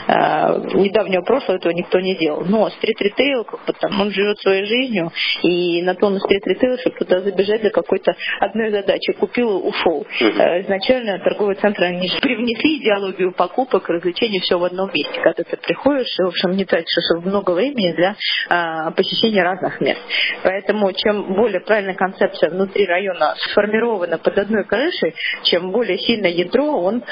а, 0.07 0.59
недавнего 0.75 1.23
прошлого, 1.23 1.57
этого 1.57 1.73
никто 1.73 2.01
не 2.01 2.15
делал. 2.17 2.45
Но 2.45 2.69
стрит-ритейл, 2.71 3.45
как 3.45 3.65
бы, 3.67 3.73
там, 3.73 4.01
он 4.01 4.11
живет 4.11 4.39
своей 4.41 4.65
жизнью, 4.65 5.11
и 5.43 5.83
на 5.83 5.95
то 5.95 6.11
на 6.11 6.21
стрит-ритейл, 6.21 6.79
чтобы 6.79 6.97
туда 6.97 7.21
забежать 7.21 7.63
для 7.63 7.71
какой-то 7.71 8.15
одной 8.41 8.71
задачи. 8.71 9.13
Купил, 9.13 9.67
ушел. 9.67 10.07
Mm-hmm. 10.21 10.63
Изначально 10.63 11.19
торговые 11.19 11.57
центры, 11.57 11.87
они 11.87 12.09
же 12.09 12.19
привнесли 12.21 12.79
идеологию 12.79 13.33
покупок, 13.33 13.89
развлечений, 13.89 14.41
все 14.41 14.59
в 14.59 14.65
одном 14.65 14.89
месте 14.89 15.00
месте, 15.01 15.21
когда 15.23 15.43
ты 15.43 15.57
приходишь, 15.57 16.19
и, 16.19 16.23
в 16.23 16.29
общем, 16.29 16.51
не 16.53 16.65
тратишь 16.65 16.91
много 17.25 17.53
времени 17.53 17.93
для 17.93 18.17
а, 18.49 18.91
посещения 18.93 19.43
разных 19.43 19.81
мест. 19.81 20.01
Поэтому 20.43 20.93
чем 20.93 21.35
более 21.35 21.61
правильная 21.61 21.95
концепция 21.95 22.51
внутри 22.51 22.87
района 22.87 23.35
сформирована 23.51 24.19
под 24.19 24.39
одной 24.39 24.65
крышей, 24.65 25.15
чем 25.45 25.71
более 25.71 25.99
сильное 25.99 26.31
ядро 26.31 26.67
он 26.67 27.03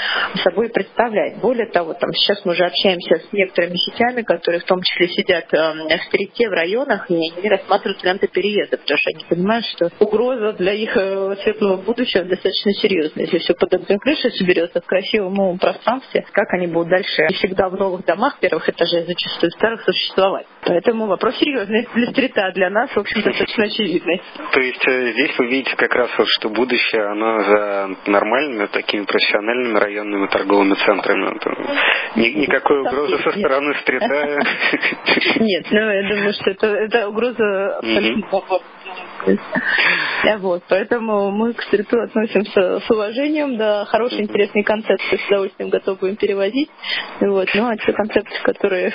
собой 0.42 0.70
представляет. 0.70 1.38
Более 1.40 1.70
того, 1.70 1.94
там 1.94 2.10
сейчас 2.12 2.44
мы 2.44 2.52
уже 2.52 2.64
общаемся 2.64 3.16
с 3.16 3.32
некоторыми 3.32 3.76
сетями, 3.76 4.22
которые 4.22 4.60
в 4.60 4.64
том 4.64 4.80
числе 4.82 5.08
сидят 5.08 5.52
э, 5.52 5.72
в 5.98 6.04
стрите 6.08 6.48
в 6.48 6.52
районах, 6.52 7.10
и 7.10 7.14
они 7.14 7.48
рассматривают 7.48 8.02
варианты 8.02 8.28
переезда, 8.28 8.78
потому 8.78 8.98
что 8.98 9.10
они 9.10 9.24
понимают, 9.28 9.66
что 9.66 9.90
угроза 9.98 10.52
для 10.54 10.72
их 10.72 10.96
э, 10.96 11.36
светлого 11.42 11.76
будущего 11.76 12.24
достаточно 12.24 12.72
серьезная. 12.74 13.24
Если 13.24 13.38
все 13.38 13.54
под 13.54 13.74
одной 13.74 13.98
крышей 13.98 14.30
соберется 14.32 14.80
в 14.80 14.86
красивом 14.86 15.34
новом 15.34 15.58
пространстве, 15.58 16.24
как 16.32 16.52
они 16.54 16.66
будут 16.66 16.88
дальше 16.88 17.26
всегда 17.34 17.68
в 17.68 17.74
новых 17.78 18.04
домах 18.04 18.38
первых 18.40 18.68
этажей, 18.68 19.04
зачастую 19.04 19.50
старых, 19.52 19.82
существовать. 19.82 20.46
Поэтому 20.64 21.06
вопрос 21.06 21.36
серьезный 21.38 21.88
для 21.94 22.10
стрита, 22.10 22.50
для 22.54 22.70
нас, 22.70 22.90
в 22.90 22.98
общем-то, 22.98 23.28
достаточно 23.30 23.64
очевидный. 23.64 24.20
То 24.52 24.60
есть 24.60 24.86
э, 24.86 25.12
здесь 25.12 25.38
вы 25.38 25.46
видите 25.46 25.76
как 25.76 25.94
раз 25.94 26.10
вот, 26.18 26.26
что 26.28 26.48
будущее, 26.48 27.04
оно 27.04 27.42
за 27.44 27.90
нормальными, 28.06 28.66
такими 28.66 29.04
профессиональными 29.04 29.78
районными 29.78 30.26
торговыми 30.26 30.74
центрами. 30.74 31.38
Никакой 32.16 32.80
угрозы 32.80 33.18
со 33.22 33.30
стороны 33.30 33.74
стрита. 33.82 34.38
Нет, 35.40 35.66
ну 35.70 35.90
я 35.90 36.08
думаю, 36.08 36.32
что 36.32 36.66
это 36.66 37.08
угроза 37.08 37.78
абсолютно 37.78 38.26
вот, 40.38 40.62
поэтому 40.68 41.30
мы 41.30 41.52
к 41.54 41.62
стриту 41.62 42.00
относимся 42.00 42.80
с 42.80 42.90
уважением, 42.90 43.56
да, 43.56 43.84
хорошие, 43.84 44.22
интересные 44.22 44.64
концепции 44.64 45.16
с 45.16 45.26
удовольствием 45.26 45.70
готовы 45.70 46.10
им 46.10 46.16
перевозить. 46.16 46.70
Вот, 47.20 47.48
ну, 47.54 47.68
а 47.68 47.76
те 47.76 47.92
концепции, 47.92 48.42
которые 48.42 48.92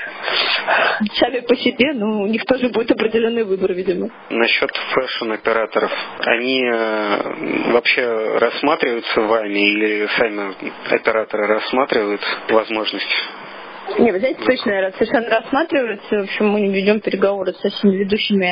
сами 1.15 1.41
по 1.41 1.55
себе, 1.55 1.93
ну, 1.93 2.21
у 2.23 2.27
них 2.27 2.45
тоже 2.45 2.69
будет 2.69 2.91
определенный 2.91 3.43
выбор, 3.43 3.73
видимо. 3.73 4.09
Насчет 4.29 4.71
fashion-операторов, 4.75 5.91
они 6.19 6.63
э, 6.63 7.71
вообще 7.71 8.37
рассматриваются 8.37 9.21
вами 9.21 9.59
или 9.59 10.07
сами 10.17 10.55
операторы 10.93 11.47
рассматривают 11.47 12.21
возможность 12.49 13.13
не, 13.99 14.11
вы 14.11 14.19
знаете, 14.19 14.43
точно 14.43 14.91
совершенно 14.97 15.29
рассматривается. 15.29 16.15
В 16.15 16.23
общем, 16.23 16.49
мы 16.49 16.67
ведем 16.67 16.99
переговоры 16.99 17.53
со 17.53 17.69
всеми 17.69 17.97
ведущими 17.97 18.43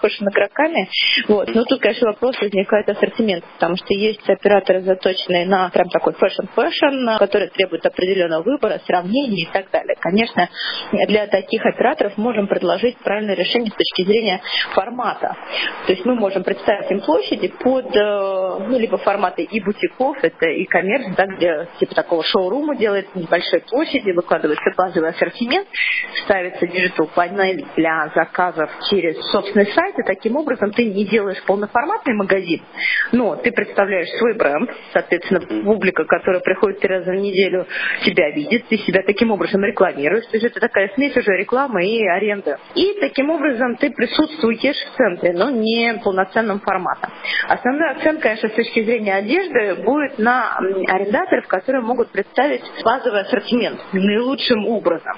fashion-игроками. 0.00 0.88
Вот. 1.28 1.54
Но 1.54 1.64
тут, 1.64 1.80
конечно, 1.80 2.08
вопрос 2.08 2.38
возникает 2.40 2.88
ассортимент, 2.88 3.44
потому 3.54 3.76
что 3.76 3.94
есть 3.94 4.28
операторы, 4.28 4.82
заточенные 4.82 5.46
на 5.46 5.70
прям 5.70 5.88
такой 5.88 6.12
fashion-fashion, 6.14 7.18
которые 7.18 7.50
требуют 7.50 7.84
определенного 7.86 8.42
выбора, 8.42 8.80
сравнений 8.86 9.42
и 9.42 9.48
так 9.52 9.70
далее. 9.70 9.96
Конечно, 9.98 10.48
для 11.08 11.26
таких 11.26 11.64
операторов 11.64 12.16
можем 12.16 12.46
предложить 12.46 12.96
правильное 12.98 13.34
решение 13.34 13.70
с 13.70 13.74
точки 13.74 14.06
зрения 14.06 14.40
формата. 14.74 15.36
То 15.86 15.92
есть 15.92 16.04
мы 16.04 16.14
можем 16.14 16.44
представить 16.44 16.90
им 16.90 17.00
площади 17.00 17.48
под, 17.48 17.94
э, 17.94 18.66
ну, 18.68 18.78
либо 18.78 18.98
форматы 18.98 19.42
и 19.42 19.60
бутиков, 19.60 20.16
это 20.22 20.46
e-commerce, 20.46 21.14
да, 21.16 21.26
где 21.26 21.68
типа 21.80 21.94
такого 21.94 22.22
шоурума 22.22 22.76
делает 22.76 23.14
небольшой 23.14 23.60
площади, 23.60 23.85
площади, 23.86 24.10
выкладывается 24.10 24.70
базовый 24.76 25.10
ассортимент, 25.10 25.68
ставится 26.24 26.66
digital 26.66 27.08
панель 27.14 27.64
для 27.76 28.10
заказов 28.14 28.70
через 28.90 29.18
собственный 29.30 29.66
сайт, 29.66 29.98
и 29.98 30.02
таким 30.02 30.36
образом 30.36 30.72
ты 30.72 30.84
не 30.84 31.04
делаешь 31.04 31.42
полноформатный 31.46 32.14
магазин, 32.14 32.62
но 33.12 33.36
ты 33.36 33.52
представляешь 33.52 34.08
свой 34.18 34.36
бренд, 34.36 34.70
соответственно, 34.92 35.40
публика, 35.64 36.04
которая 36.04 36.40
приходит 36.40 36.80
три 36.80 36.88
раза 36.88 37.12
в 37.12 37.16
неделю, 37.16 37.66
тебя 38.04 38.30
видит, 38.30 38.66
ты 38.68 38.76
себя 38.78 39.02
таким 39.06 39.30
образом 39.30 39.62
рекламируешь, 39.64 40.26
то 40.26 40.36
есть 40.36 40.46
это 40.46 40.60
такая 40.60 40.90
смесь 40.94 41.16
уже 41.16 41.32
рекламы 41.36 41.86
и 41.86 42.06
аренды. 42.06 42.56
И 42.74 42.98
таким 43.00 43.30
образом 43.30 43.76
ты 43.76 43.90
присутствуешь 43.90 44.76
в 44.76 44.96
центре, 44.96 45.32
но 45.32 45.50
не 45.50 46.00
полноценным 46.02 46.60
форматом. 46.60 47.10
Основной 47.48 47.92
акцент, 47.92 48.20
конечно, 48.20 48.48
с 48.48 48.52
точки 48.52 48.82
зрения 48.82 49.14
одежды 49.14 49.82
будет 49.82 50.18
на 50.18 50.56
арендаторов, 50.56 51.46
которые 51.46 51.82
могут 51.82 52.10
представить 52.10 52.62
базовый 52.84 53.22
ассортимент 53.22 53.75
наилучшим 53.92 54.66
образом. 54.66 55.12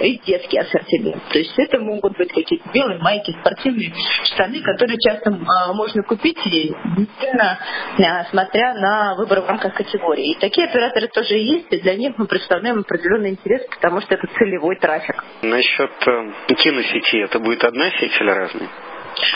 И 0.00 0.18
детский 0.24 0.58
ассортимент. 0.58 1.22
То 1.30 1.38
есть 1.38 1.54
это 1.58 1.78
могут 1.78 2.16
быть 2.16 2.32
какие-то 2.32 2.68
белые 2.72 2.98
майки, 3.00 3.34
спортивные 3.40 3.92
штаны, 4.24 4.60
которые 4.60 4.98
часто 4.98 5.30
а, 5.30 5.72
можно 5.72 6.02
купить, 6.02 6.38
действительно, 6.44 7.58
а, 7.98 8.24
смотря 8.30 8.74
на 8.74 9.14
выбор 9.16 9.40
в 9.40 9.48
рамках 9.48 9.74
категории. 9.74 10.32
И 10.32 10.38
такие 10.38 10.66
операторы 10.66 11.08
тоже 11.08 11.34
есть, 11.34 11.72
и 11.72 11.80
для 11.80 11.96
них 11.96 12.14
мы 12.16 12.26
представляем 12.26 12.80
определенный 12.80 13.30
интерес, 13.30 13.66
потому 13.70 14.00
что 14.00 14.14
это 14.14 14.26
целевой 14.38 14.76
трафик. 14.76 15.22
Насчет 15.42 15.90
э, 16.06 16.54
киносети, 16.54 17.24
это 17.24 17.38
будет 17.38 17.64
одна 17.64 17.90
сеть 17.90 18.20
или 18.20 18.30
разные? 18.30 18.68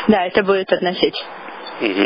Да, 0.09 0.27
это 0.27 0.43
будет 0.43 0.73
одна 0.73 0.93
сеть. 0.95 1.25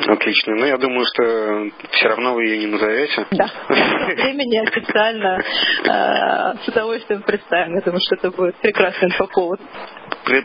Отлично. 0.08 0.54
Ну, 0.54 0.64
я 0.64 0.78
думаю, 0.78 1.04
что 1.06 1.70
все 1.90 2.08
равно 2.08 2.34
вы 2.34 2.44
ее 2.46 2.58
не 2.58 2.66
назовете. 2.66 3.26
Да. 3.32 3.50
Времени 3.68 4.58
официально 4.66 5.38
э, 5.38 6.64
с 6.64 6.68
удовольствием 6.68 7.22
представим. 7.22 7.74
Я 7.74 7.80
думаю, 7.82 8.00
что 8.06 8.16
это 8.16 8.30
будет 8.30 8.56
прекрасный 8.56 9.06
инфоповод. 9.08 9.60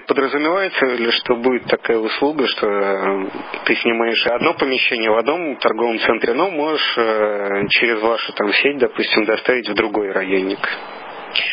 Подразумевается 0.08 0.86
ли, 0.86 1.12
что 1.12 1.36
будет 1.36 1.66
такая 1.66 1.98
услуга, 1.98 2.48
что 2.48 2.68
э, 2.68 3.26
ты 3.66 3.76
снимаешь 3.76 4.26
одно 4.28 4.54
помещение 4.54 5.10
в 5.10 5.18
одном 5.18 5.56
торговом 5.58 6.00
центре, 6.00 6.34
но 6.34 6.52
можешь 6.52 6.98
э, 6.98 7.68
через 7.70 8.02
вашу 8.02 8.34
там 8.34 8.52
сеть, 8.54 8.78
допустим, 8.80 9.26
доставить 9.26 9.70
в 9.70 9.74
другой 9.74 10.12
районник? 10.12 10.60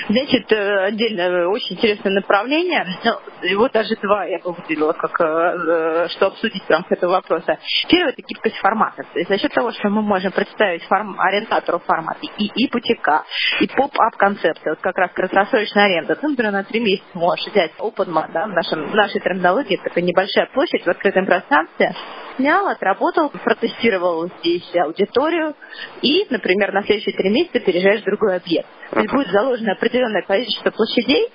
Знаете, 0.09 0.39
это 0.39 0.85
отдельное 0.85 1.47
очень 1.49 1.77
интересное 1.77 2.13
направление. 2.13 2.87
Ну, 3.05 3.13
его 3.43 3.69
даже 3.69 3.95
два 4.03 4.25
я 4.25 4.39
бы 4.39 4.53
выделила, 4.53 4.93
как, 4.93 5.21
э, 5.21 6.09
что 6.09 6.27
обсудить 6.29 6.63
в 6.63 6.71
рамках 6.71 6.93
этого 6.93 7.13
вопроса. 7.13 7.59
Первое– 7.89 8.13
это 8.17 8.23
гибкость 8.23 8.57
формата. 8.57 9.03
То 9.13 9.19
есть 9.19 9.29
за 9.29 9.39
счет 9.39 9.53
того, 9.53 9.73
что 9.73 9.89
мы 9.89 10.03
можем 10.03 10.33
представить 10.33 10.83
форм, 10.85 11.19
ориентатору 11.21 11.79
формат 11.81 12.19
и 12.23 12.51
ипотека, 12.67 13.25
и 13.61 13.67
поп-ап 13.69 14.17
концепция, 14.17 14.73
вот 14.73 14.81
как 14.81 14.97
раз 14.97 15.13
краткосрочная 15.13 15.87
аренда. 15.87 16.17
Ты, 16.17 16.29
например, 16.29 16.53
на 16.53 16.65
три 16.65 16.81
месяца 16.81 17.09
можешь 17.15 17.47
взять 17.47 17.73
OpenMart, 17.79 18.33
да, 18.33 18.47
в, 18.47 18.51
нашем, 18.51 18.91
в 18.91 18.95
нашей 18.95 19.21
трендологии, 19.21 19.75
это 19.75 19.85
такая 19.85 20.05
небольшая 20.05 20.47
площадь 20.53 20.85
в 20.85 20.89
открытом 20.89 21.27
пространстве, 21.27 21.95
снял, 22.39 22.69
отработал, 22.69 23.29
протестировал 23.31 24.31
здесь 24.39 24.65
аудиторию 24.77 25.55
и, 26.01 26.27
например, 26.31 26.73
на 26.73 26.83
следующие 26.85 27.15
три 27.15 27.31
месяца 27.31 27.61
переезжаешь 27.61 28.01
в 28.01 28.05
другой 28.05 28.37
объект. 28.37 28.69
То 28.91 29.01
есть 29.01 29.13
будет 29.13 29.31
заложено 29.31 29.73
определенное 29.73 30.23
количество 30.23 30.71
площадей 30.71 31.29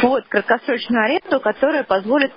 под 0.00 0.26
краткосрочную 0.28 1.04
аренду, 1.04 1.40
которая 1.40 1.82
позволит 1.84 2.34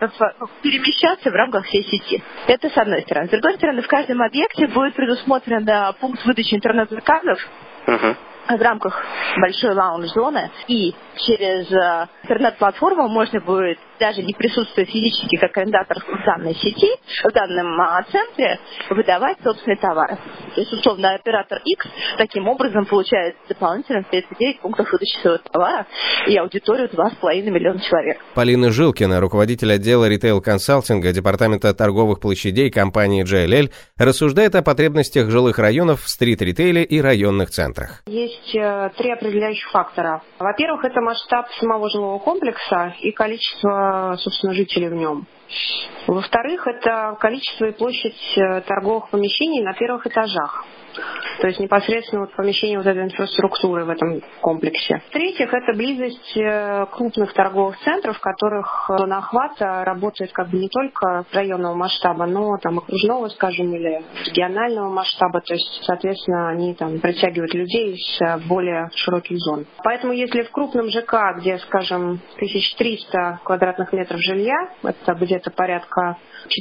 перемещаться 0.62 1.30
в 1.30 1.34
рамках 1.34 1.66
всей 1.66 1.84
сети. 1.84 2.22
Это 2.48 2.70
с 2.70 2.78
одной 2.78 3.04
стороны. 3.04 3.28
С 3.28 3.32
другой 3.32 3.56
стороны, 3.56 3.82
в 3.82 3.88
каждом 3.88 4.22
объекте 4.22 4.68
будет 4.68 4.96
предусмотрен 4.96 5.66
пункт 6.02 6.26
выдачи 6.26 6.56
интернет-заказов. 6.56 7.40
Uh-huh 7.88 8.16
в 8.56 8.62
рамках 8.62 9.04
большой 9.42 9.74
лаунж-зоны, 9.74 10.50
и 10.68 10.96
через 11.18 11.70
э, 11.70 12.08
интернет-платформу 12.24 13.10
можно 13.10 13.42
будет 13.42 13.78
даже 14.00 14.22
не 14.24 14.34
присутствуя 14.34 14.86
физически 14.86 15.38
как 15.38 15.58
арендатор 15.58 15.98
в 16.00 16.26
данной 16.26 16.56
сети, 16.56 16.90
в 17.24 17.32
данном 17.32 17.80
а, 17.80 18.04
центре, 18.12 18.60
выдавать 18.90 19.38
собственные 19.44 19.78
товары. 19.78 20.18
То 20.56 20.62
есть, 20.62 20.74
условно, 20.74 21.14
оператор 21.14 21.60
X 21.64 21.88
таким 22.18 22.48
образом 22.48 22.86
получает 22.86 23.36
дополнительно 23.48 24.04
39 24.04 24.62
пунктов 24.62 24.92
выдачи 24.92 25.20
своего 25.22 25.40
товара 25.52 25.86
и 26.28 26.36
аудиторию 26.38 26.90
2,5 26.90 27.42
миллиона 27.50 27.80
человек. 27.80 28.18
Полина 28.34 28.72
Жилкина, 28.72 29.20
руководитель 29.20 29.74
отдела 29.74 30.10
ритейл-консалтинга 30.10 31.12
Департамента 31.12 31.74
торговых 31.74 32.20
площадей 32.20 32.70
компании 32.70 33.24
JLL, 33.24 33.72
рассуждает 33.98 34.56
о 34.56 34.62
потребностях 34.62 35.30
жилых 35.30 35.60
районов 35.60 36.02
в 36.02 36.10
стрит-ритейле 36.10 36.84
и 36.84 37.02
районных 37.02 37.50
центрах. 37.50 38.02
Есть 38.08 38.56
э, 38.56 38.90
три 38.98 39.12
определяющих 39.12 39.70
фактора. 39.72 40.22
Во-первых, 40.40 40.84
это 40.86 41.02
масштаб 41.02 41.48
самого 41.60 41.90
жилого 41.90 42.20
комплекса 42.20 42.94
и 43.02 43.12
количество, 43.12 43.87
собственно, 44.18 44.54
жителей 44.54 44.90
в 44.90 44.94
нем. 44.94 45.26
Во-вторых, 46.08 46.68
это 46.68 47.18
количество 47.20 47.66
и 47.66 47.72
площадь 47.72 48.38
э, 48.38 48.62
торговых 48.62 49.10
помещений 49.10 49.62
на 49.62 49.74
первых 49.74 50.08
этажах. 50.08 50.66
То 51.40 51.48
есть 51.48 51.60
непосредственно 51.60 52.22
вот 52.22 52.34
помещение 52.36 52.78
вот 52.78 52.88
этой 52.88 53.04
инфраструктуры 53.04 53.86
в 53.86 53.90
этом 53.90 54.22
комплексе. 54.42 55.02
В-третьих, 55.10 55.54
это 55.54 55.74
близость 55.74 56.36
э, 56.36 56.86
крупных 56.92 57.34
торговых 57.34 57.78
центров, 57.80 58.18
в 58.18 58.22
которых 58.22 58.90
зона 58.98 59.20
охвата 59.20 59.84
работает 59.84 60.32
как 60.32 60.50
бы 60.50 60.58
не 60.58 60.70
только 60.70 61.26
районного 61.32 61.76
масштаба, 61.76 62.26
но 62.26 62.58
там 62.58 62.80
окружного, 62.80 63.28
скажем, 63.30 63.74
или 63.74 64.04
регионального 64.26 64.90
масштаба. 64.90 65.42
То 65.42 65.54
есть, 65.54 65.84
соответственно, 65.84 66.50
они 66.50 66.74
там 66.74 67.00
притягивают 67.00 67.54
людей 67.54 67.94
из 67.94 68.22
э, 68.22 68.38
более 68.48 68.90
широких 68.96 69.38
зон. 69.38 69.66
Поэтому 69.84 70.14
если 70.14 70.42
в 70.42 70.52
крупном 70.52 70.90
ЖК, 70.90 71.38
где, 71.38 71.60
скажем, 71.60 72.20
1300 72.36 73.42
квадратных 73.44 73.94
метров 73.94 74.20
жилья, 74.22 74.70
это 74.84 75.14
где-то 75.14 75.52
порядка 75.52 76.18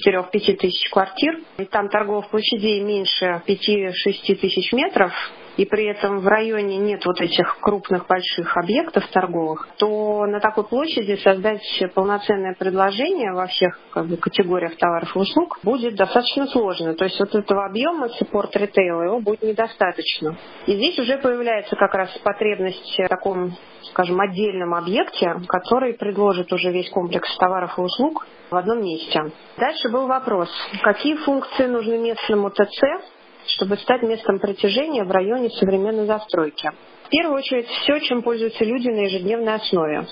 4-5 0.07 0.57
тысяч 0.57 0.90
квартир, 0.90 1.38
и 1.59 1.64
там 1.64 1.88
торговых 1.88 2.29
площадей 2.29 2.81
меньше 2.81 3.42
5-6 3.46 3.92
тысяч 4.34 4.72
метров, 4.72 5.12
и 5.56 5.64
при 5.64 5.86
этом 5.86 6.20
в 6.20 6.26
районе 6.26 6.76
нет 6.76 7.04
вот 7.06 7.20
этих 7.20 7.58
крупных 7.60 8.06
больших 8.06 8.56
объектов 8.56 9.06
торговых, 9.08 9.68
то 9.78 10.26
на 10.26 10.40
такой 10.40 10.64
площади 10.64 11.16
создать 11.16 11.62
полноценное 11.94 12.54
предложение 12.58 13.32
во 13.32 13.46
всех 13.46 13.78
как 13.90 14.06
бы, 14.06 14.16
категориях 14.16 14.76
товаров 14.76 15.14
и 15.14 15.18
услуг 15.18 15.58
будет 15.62 15.94
достаточно 15.96 16.46
сложно. 16.46 16.94
То 16.94 17.04
есть 17.04 17.18
вот 17.18 17.34
этого 17.34 17.66
объема 17.66 18.08
саппорт 18.10 18.54
ритейла 18.56 19.02
его 19.02 19.20
будет 19.20 19.42
недостаточно. 19.42 20.36
И 20.66 20.74
здесь 20.74 20.98
уже 20.98 21.18
появляется 21.18 21.76
как 21.76 21.94
раз 21.94 22.10
потребность 22.22 22.98
в 22.98 23.08
таком, 23.08 23.56
скажем, 23.90 24.20
отдельном 24.20 24.74
объекте, 24.74 25.36
который 25.48 25.94
предложит 25.94 26.52
уже 26.52 26.70
весь 26.70 26.90
комплекс 26.90 27.34
товаров 27.38 27.78
и 27.78 27.80
услуг 27.80 28.26
в 28.50 28.56
одном 28.56 28.82
месте. 28.82 29.32
Дальше 29.56 29.88
был 29.88 30.06
вопрос, 30.06 30.50
какие 30.82 31.14
функции 31.16 31.66
нужны 31.66 31.98
местному 31.98 32.50
ТЦ 32.50 33.15
чтобы 33.48 33.76
стать 33.78 34.02
местом 34.02 34.38
притяжения 34.38 35.04
в 35.04 35.11
районе 35.11 35.50
современной 35.50 36.06
застройки. 36.06 36.70
В 37.04 37.09
первую 37.09 37.38
очередь 37.38 37.68
все, 37.68 38.00
чем 38.00 38.22
пользуются 38.22 38.64
люди 38.64 38.88
на 38.88 39.00
ежедневной 39.00 39.54
основе. 39.54 40.06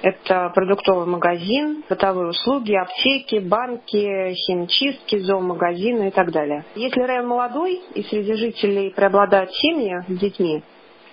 Это 0.00 0.52
продуктовый 0.54 1.06
магазин, 1.06 1.82
бытовые 1.88 2.28
услуги, 2.28 2.72
аптеки, 2.72 3.40
банки, 3.40 4.32
химчистки, 4.46 5.18
зоомагазины 5.18 6.08
и 6.08 6.10
так 6.12 6.30
далее. 6.30 6.64
Если 6.76 7.00
район 7.00 7.26
молодой 7.26 7.80
и 7.94 8.04
среди 8.04 8.34
жителей 8.34 8.90
преобладают 8.90 9.50
семьи 9.54 10.04
с 10.06 10.18
детьми, 10.18 10.62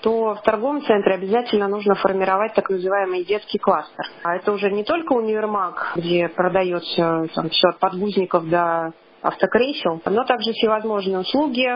то 0.01 0.36
в 0.36 0.41
торговом 0.43 0.84
центре 0.84 1.15
обязательно 1.15 1.67
нужно 1.67 1.95
формировать 1.95 2.54
так 2.54 2.69
называемый 2.69 3.25
детский 3.25 3.58
кластер. 3.58 4.06
А 4.21 4.36
это 4.36 4.51
уже 4.51 4.69
не 4.69 4.84
только 4.84 5.13
универмаг, 5.13 5.93
где 5.95 6.30
продается 6.30 7.25
там, 7.34 7.49
все 7.49 7.69
от 7.69 7.80
подгузников 7.80 8.47
до 8.47 8.93
автокресел, 9.21 10.01
но 10.06 10.23
также 10.23 10.51
всевозможные 10.54 11.19
услуги, 11.19 11.67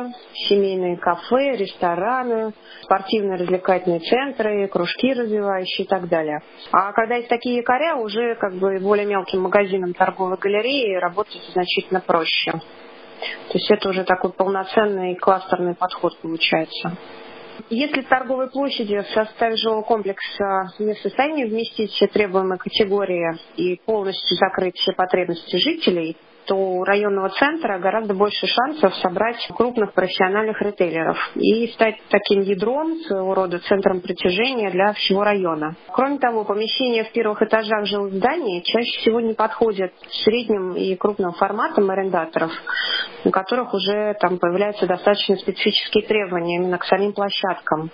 семейные 0.48 0.98
кафе, 0.98 1.56
рестораны, 1.56 2.54
спортивные 2.84 3.38
развлекательные 3.38 4.02
центры, 4.02 4.68
кружки 4.68 5.14
развивающие 5.14 5.86
и 5.86 5.88
так 5.88 6.08
далее. 6.08 6.42
А 6.72 6.92
когда 6.94 7.16
есть 7.16 7.30
такие 7.30 7.58
якоря, 7.58 7.96
уже 7.96 8.36
как 8.36 8.54
бы 8.56 8.80
более 8.80 9.06
мелким 9.06 9.42
магазинам 9.42 9.94
торговой 9.94 10.38
галереи 10.38 10.96
работать 10.96 11.42
значительно 11.54 12.02
проще. 12.02 12.52
То 12.52 13.58
есть 13.58 13.70
это 13.70 13.90
уже 13.90 14.04
такой 14.04 14.32
полноценный 14.32 15.16
кластерный 15.16 15.76
подход 15.76 16.18
получается. 16.22 16.98
Если 17.70 18.02
торговые 18.04 18.50
площади 18.50 19.02
в 19.02 19.08
составе 19.10 19.58
жилого 19.58 19.82
комплекса 19.82 20.70
не 20.80 20.94
в 20.94 21.00
состоянии 21.00 21.44
вместить 21.44 21.92
все 21.92 22.08
требуемые 22.08 22.58
категории 22.58 23.38
и 23.58 23.76
полностью 23.86 24.38
закрыть 24.38 24.78
все 24.78 24.94
потребности 24.94 25.58
жителей, 25.58 26.16
то 26.50 26.56
у 26.56 26.84
районного 26.84 27.30
центра 27.30 27.78
гораздо 27.78 28.16
больше 28.16 28.48
шансов 28.48 28.96
собрать 28.96 29.38
крупных 29.56 29.94
профессиональных 29.94 30.60
ритейлеров 30.64 31.16
и 31.36 31.68
стать 31.68 31.98
таким 32.10 32.42
ядром, 32.42 32.98
своего 33.02 33.36
рода 33.36 33.60
центром 33.60 34.02
притяжения 34.02 34.72
для 34.72 34.94
всего 34.94 35.24
района. 35.24 35.76
Кроме 35.92 36.18
того, 36.18 36.46
помещения 36.46 37.04
в 37.04 37.12
первых 37.12 37.44
этажах 37.44 37.86
жилых 37.86 38.14
зданий 38.14 38.64
чаще 38.64 39.00
всего 39.00 39.22
не 39.22 39.36
подходят 39.36 39.92
средним 40.24 40.74
и 40.74 40.96
крупным 40.96 41.34
форматам 41.34 41.92
арендаторов, 41.92 42.52
у 43.26 43.30
которых 43.30 43.72
уже 43.76 44.16
там 44.20 44.40
появляются 44.40 44.88
достаточно 44.88 45.36
специфические 45.36 46.04
требования 46.08 46.56
именно 46.56 46.80
к 46.80 46.86
самим 46.86 47.14
площадкам. 47.14 47.92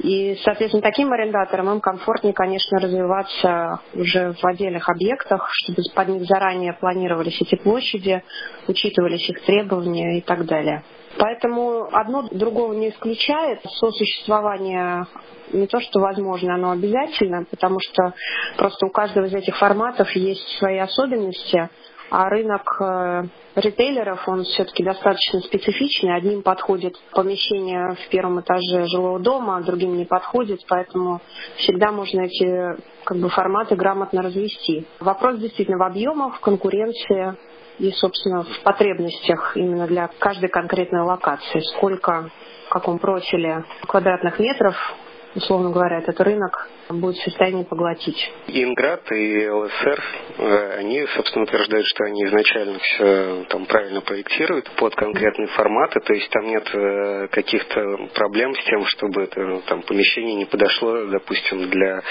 И, 0.00 0.36
соответственно, 0.42 0.82
таким 0.82 1.12
арендаторам 1.12 1.70
им 1.70 1.80
комфортнее, 1.80 2.34
конечно, 2.34 2.80
развиваться 2.80 3.80
уже 3.94 4.32
в 4.32 4.44
отдельных 4.44 4.88
объектах, 4.88 5.48
чтобы 5.52 5.82
под 5.94 6.08
них 6.08 6.24
заранее 6.24 6.72
планировались 6.72 7.40
эти 7.40 7.54
площади, 7.54 7.75
площади, 7.76 8.22
учитывались 8.68 9.28
их 9.28 9.44
требования 9.44 10.18
и 10.18 10.20
так 10.22 10.46
далее. 10.46 10.82
Поэтому 11.18 11.88
одно 11.92 12.28
другого 12.30 12.74
не 12.74 12.90
исключает. 12.90 13.60
Сосуществование 13.64 15.06
не 15.52 15.66
то, 15.66 15.80
что 15.80 16.00
возможно, 16.00 16.54
оно 16.54 16.72
обязательно, 16.72 17.44
потому 17.50 17.78
что 17.80 18.14
просто 18.56 18.86
у 18.86 18.90
каждого 18.90 19.26
из 19.26 19.34
этих 19.34 19.56
форматов 19.56 20.10
есть 20.12 20.46
свои 20.58 20.78
особенности, 20.78 21.68
а 22.10 22.28
рынок 22.28 22.62
э, 22.80 23.22
ритейлеров, 23.56 24.28
он 24.28 24.44
все-таки 24.44 24.84
достаточно 24.84 25.40
специфичный. 25.40 26.14
Одним 26.14 26.42
подходит 26.42 26.94
помещение 27.12 27.94
в 27.94 28.08
первом 28.10 28.40
этаже 28.40 28.84
жилого 28.86 29.18
дома, 29.18 29.56
а 29.56 29.62
другим 29.62 29.96
не 29.96 30.04
подходит, 30.04 30.60
поэтому 30.68 31.20
всегда 31.56 31.90
можно 31.90 32.22
эти 32.22 32.80
как 33.04 33.18
бы, 33.18 33.28
форматы 33.28 33.74
грамотно 33.74 34.22
развести. 34.22 34.86
Вопрос 35.00 35.38
действительно 35.38 35.78
в 35.78 35.82
объемах, 35.82 36.36
в 36.36 36.40
конкуренции, 36.40 37.36
и, 37.78 37.90
собственно, 37.92 38.42
в 38.42 38.62
потребностях 38.62 39.56
именно 39.56 39.86
для 39.86 40.08
каждой 40.18 40.48
конкретной 40.48 41.02
локации. 41.02 41.60
Сколько, 41.76 42.30
в 42.66 42.68
каком 42.70 42.98
профиле 42.98 43.64
квадратных 43.86 44.38
метров, 44.38 44.76
условно 45.34 45.70
говоря, 45.70 45.98
этот 45.98 46.20
рынок 46.20 46.68
будет 46.88 47.16
в 47.16 47.24
состоянии 47.24 47.64
поглотить. 47.64 48.32
Инград 48.48 49.00
и 49.12 49.48
ЛСР, 49.48 50.04
э, 50.38 50.78
они, 50.78 51.06
собственно, 51.16 51.44
утверждают, 51.44 51.86
что 51.86 52.04
они 52.04 52.24
изначально 52.24 52.78
все 52.78 53.44
там 53.48 53.66
правильно 53.66 54.00
проектируют 54.00 54.70
под 54.76 54.94
конкретные 54.94 55.48
форматы, 55.48 56.00
то 56.00 56.12
есть 56.12 56.30
там 56.30 56.46
нет 56.46 56.68
э, 56.72 57.28
каких-то 57.28 58.08
проблем 58.14 58.54
с 58.54 58.64
тем, 58.64 58.84
чтобы 58.86 59.22
это 59.22 59.60
там 59.68 59.82
помещение 59.82 60.34
не 60.34 60.44
подошло, 60.44 61.06
допустим, 61.06 61.68
для 61.70 62.02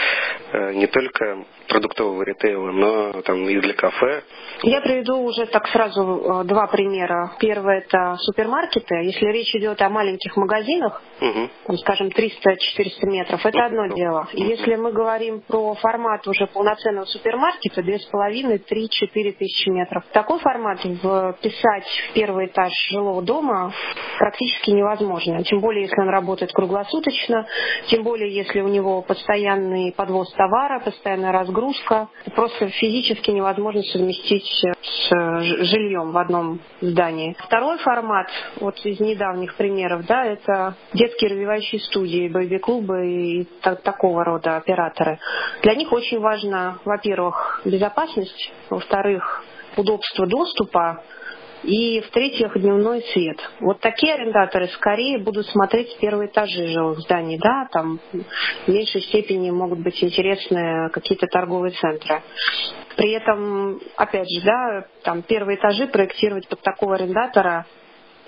э, 0.51 0.73
не 0.73 0.87
только 0.87 1.45
продуктового 1.69 2.23
ритейла, 2.23 2.71
но 2.71 3.21
там 3.21 3.47
и 3.47 3.59
для 3.59 3.73
кафе. 3.73 4.23
Я 4.63 4.81
приведу 4.81 5.21
уже 5.21 5.45
так 5.47 5.67
сразу 5.67 6.43
два 6.45 6.67
примера. 6.67 7.31
Первое 7.39 7.79
это 7.79 8.15
супермаркеты. 8.19 8.95
Если 9.03 9.25
речь 9.25 9.53
идет 9.55 9.81
о 9.81 9.89
маленьких 9.89 10.35
магазинах, 10.37 11.01
угу. 11.21 11.49
там, 11.65 11.77
скажем, 11.77 12.07
300-400 12.07 12.29
метров, 13.03 13.45
это 13.45 13.65
одно 13.65 13.87
дело. 13.87 14.27
Если 14.33 14.64
если 14.65 14.81
мы 14.81 14.91
говорим 14.91 15.41
про 15.41 15.75
формат 15.75 16.27
уже 16.27 16.47
полноценного 16.47 17.05
супермаркета, 17.05 17.81
2,5-3-4 17.81 19.31
тысячи 19.33 19.69
метров, 19.69 20.03
такой 20.11 20.39
формат 20.39 20.79
вписать 20.79 21.85
в 22.09 22.13
первый 22.13 22.47
этаж 22.47 22.71
жилого 22.89 23.21
дома 23.21 23.71
практически 24.17 24.71
невозможно. 24.71 25.43
Тем 25.43 25.59
более, 25.59 25.83
если 25.83 26.01
он 26.01 26.09
работает 26.09 26.51
круглосуточно, 26.51 27.45
тем 27.89 28.03
более, 28.03 28.33
если 28.33 28.61
у 28.61 28.67
него 28.67 29.03
постоянный 29.03 29.93
подвоз 29.95 30.33
товара, 30.33 30.79
постоянная 30.79 31.31
разгрузка. 31.31 32.07
Просто 32.35 32.67
физически 32.69 33.31
невозможно 33.31 33.83
совместить 33.83 34.45
с 34.81 35.09
жильем 35.11 36.11
в 36.11 36.17
одном 36.17 36.59
здании. 36.81 37.35
Второй 37.39 37.77
формат, 37.79 38.27
вот 38.59 38.83
из 38.83 38.99
недавних 38.99 39.55
примеров, 39.55 40.05
да, 40.07 40.25
это 40.25 40.75
детские 40.93 41.31
развивающие 41.31 41.81
студии, 41.81 42.29
бэйби-клубы 42.29 43.05
и 43.07 43.47
такого 43.61 44.23
рода 44.23 44.54
операторы. 44.57 45.19
Для 45.61 45.75
них 45.75 45.91
очень 45.91 46.19
важно, 46.19 46.79
во-первых, 46.85 47.61
безопасность, 47.65 48.51
во-вторых, 48.69 49.43
удобство 49.77 50.25
доступа, 50.27 51.03
И 51.63 51.99
в-третьих, 52.01 52.53
дневной 52.59 53.01
свет. 53.11 53.37
Вот 53.59 53.79
такие 53.79 54.13
арендаторы 54.13 54.67
скорее 54.67 55.17
будут 55.17 55.47
смотреть 55.47 55.97
первые 55.99 56.29
этажи 56.29 56.67
жилых 56.67 56.99
зданий, 56.99 57.39
да, 57.39 57.67
там 57.71 57.99
в 58.13 58.67
меньшей 58.67 59.01
степени 59.01 59.49
могут 59.49 59.79
быть 59.79 60.01
интересны 60.03 60.89
какие-то 60.91 61.25
торговые 61.25 61.71
центры. 61.71 62.21
При 62.95 63.13
этом, 63.13 63.79
опять 63.95 64.29
же, 64.29 64.45
да, 64.45 64.85
там 65.03 65.23
первые 65.23 65.57
этажи 65.57 65.87
проектировать 65.87 66.47
под 66.47 66.61
такого 66.61 66.95
арендатора 66.95 67.65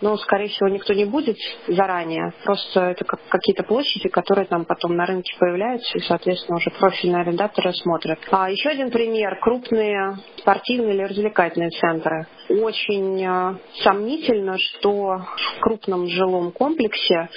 но, 0.01 0.17
скорее 0.17 0.49
всего, 0.49 0.69
никто 0.69 0.93
не 0.93 1.05
будет 1.05 1.37
заранее. 1.67 2.33
Просто 2.43 2.81
это 2.81 3.05
как 3.05 3.19
какие-то 3.29 3.63
площади, 3.63 4.09
которые 4.09 4.45
там 4.45 4.65
потом 4.65 4.95
на 4.95 5.05
рынке 5.05 5.33
появляются, 5.39 5.97
и, 5.97 6.01
соответственно, 6.01 6.57
уже 6.57 6.69
профильные 6.71 7.21
арендаторы 7.21 7.73
смотрят. 7.73 8.19
А 8.31 8.49
еще 8.49 8.69
один 8.69 8.91
пример. 8.91 9.39
Крупные 9.41 10.17
спортивные 10.37 10.95
или 10.95 11.03
развлекательные 11.03 11.69
центры. 11.71 12.27
Очень 12.49 13.23
э, 13.23 13.55
сомнительно, 13.83 14.57
что 14.57 15.25
в 15.57 15.59
крупном 15.59 16.07
жилом 16.07 16.51
комплексе 16.51 17.29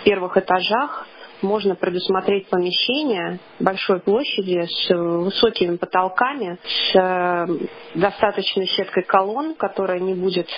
в 0.00 0.04
первых 0.04 0.36
этажах 0.36 1.06
можно 1.42 1.74
предусмотреть 1.74 2.48
помещение 2.48 3.38
большой 3.58 4.00
площади 4.00 4.66
с 4.66 4.94
высокими 4.94 5.76
потолками, 5.76 6.58
с 6.64 6.94
э, 6.94 7.46
достаточной 7.94 8.66
сеткой 8.66 9.04
колонн, 9.04 9.54
которая 9.54 10.00
не 10.00 10.14
будет 10.14 10.48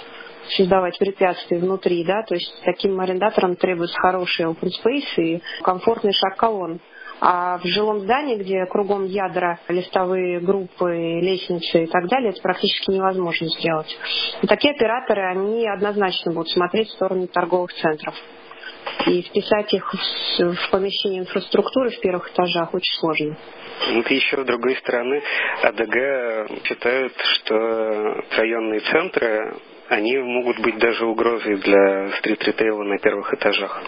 создавать 0.57 0.99
препятствия 0.99 1.59
внутри, 1.59 2.05
да, 2.05 2.23
то 2.23 2.35
есть 2.35 2.53
таким 2.65 3.01
арендаторам 3.01 3.57
требуется 3.57 3.97
хороший 4.01 4.47
open 4.47 4.71
space 4.83 5.23
и 5.23 5.43
комфортный 5.63 6.13
шаг 6.13 6.37
колонн. 6.37 6.81
А 7.25 7.59
в 7.59 7.65
жилом 7.65 8.01
здании, 8.01 8.35
где 8.35 8.67
кругом 8.67 9.05
ядра, 9.05 9.61
листовые 9.69 10.41
группы, 10.41 11.21
лестницы 11.21 11.85
и 11.85 11.87
так 11.87 12.09
далее, 12.09 12.31
это 12.31 12.43
практически 12.43 12.91
невозможно 12.91 13.47
сделать. 13.47 13.97
И 14.43 14.47
такие 14.49 14.75
операторы, 14.75 15.31
они 15.31 15.69
однозначно 15.69 16.33
будут 16.33 16.51
смотреть 16.51 16.89
в 16.89 16.95
сторону 16.95 17.29
торговых 17.29 17.73
центров. 17.75 18.17
И 19.07 19.23
вписать 19.23 19.73
их 19.75 19.93
в 20.39 20.71
помещение 20.71 21.21
инфраструктуры 21.21 21.91
в 21.91 22.01
первых 22.01 22.31
этажах 22.31 22.73
очень 22.73 22.95
сложно. 23.01 23.37
Вот 23.95 24.11
еще 24.11 24.43
с 24.43 24.47
другой 24.47 24.77
стороны, 24.77 25.23
АДГ 25.63 26.65
считают, 26.65 27.13
что 27.17 27.55
районные 28.37 28.81
центры 28.81 29.57
они 29.89 30.17
могут 30.19 30.61
быть 30.61 30.79
даже 30.79 31.05
угрозой 31.05 31.57
для 31.57 32.13
стрит-ритейла 32.19 32.83
на 32.85 32.99
первых 32.99 33.35
этажах. 33.35 33.83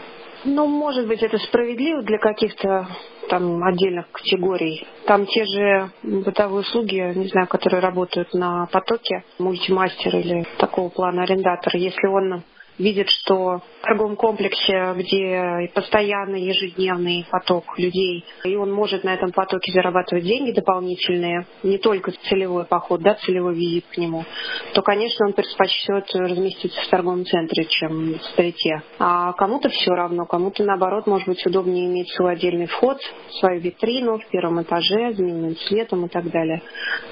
Ну, 0.45 0.67
может 0.67 1.07
быть, 1.09 1.23
это 1.23 1.39
справедливо 1.39 2.03
для 2.03 2.19
каких-то 2.19 2.87
там 3.31 3.65
отдельных 3.65 4.11
категорий. 4.11 4.87
Там 5.07 5.25
те 5.25 5.45
же 5.47 5.91
бытовые 6.03 6.61
услуги, 6.61 7.13
не 7.17 7.29
знаю, 7.29 7.47
которые 7.47 7.81
работают 7.81 8.35
на 8.35 8.67
потоке, 8.67 9.25
мультимастер 9.39 10.15
или 10.17 10.47
такого 10.59 10.91
плана 10.91 11.23
арендатор, 11.23 11.77
если 11.77 12.07
он 12.09 12.43
видит, 12.79 13.09
что 13.09 13.61
в 13.81 13.83
торговом 13.83 14.17
комплексе, 14.17 14.95
где 14.97 15.71
постоянный 15.75 16.43
ежедневный 16.43 17.27
поток 17.31 17.79
людей, 17.79 18.25
и 18.45 18.57
он 18.57 18.73
может 18.73 19.05
на 19.05 19.15
этом 19.15 19.33
потоке 19.33 19.73
зарабатывать 19.73 20.25
деньги 20.25 20.53
дополнительные, 20.53 21.47
не 21.63 21.79
только 21.79 22.13
целевой 22.29 22.65
поход, 22.65 23.03
да, 23.03 23.15
целевой 23.15 23.55
визит 23.55 23.85
к 23.93 23.99
нему, 23.99 24.25
то, 24.73 24.83
конечно, 24.83 25.27
он 25.27 25.33
предпочтет 25.33 26.15
разместиться 26.15 26.81
в 26.81 26.89
торговом 26.89 27.25
центре, 27.25 27.65
чем 27.67 28.15
в 28.15 28.23
стрите. 28.33 28.83
А 28.99 29.33
кому-то 29.35 29.69
все 29.69 29.93
равно, 29.93 30.27
кому-то, 30.27 30.65
наоборот, 30.65 31.07
может 31.07 31.29
быть 31.29 31.45
удобнее 31.47 31.87
иметь 31.87 32.09
свой 32.15 32.33
отдельный 32.33 32.67
вход, 32.67 32.99
свою 33.41 33.61
витрину 33.61 34.19
в 34.19 34.27
первом 34.29 34.63
этаже, 34.63 35.13
с 35.13 35.17
дневным 35.17 35.57
светом 35.57 36.07
и 36.07 36.09
так 36.09 36.31
далее. 36.31 36.63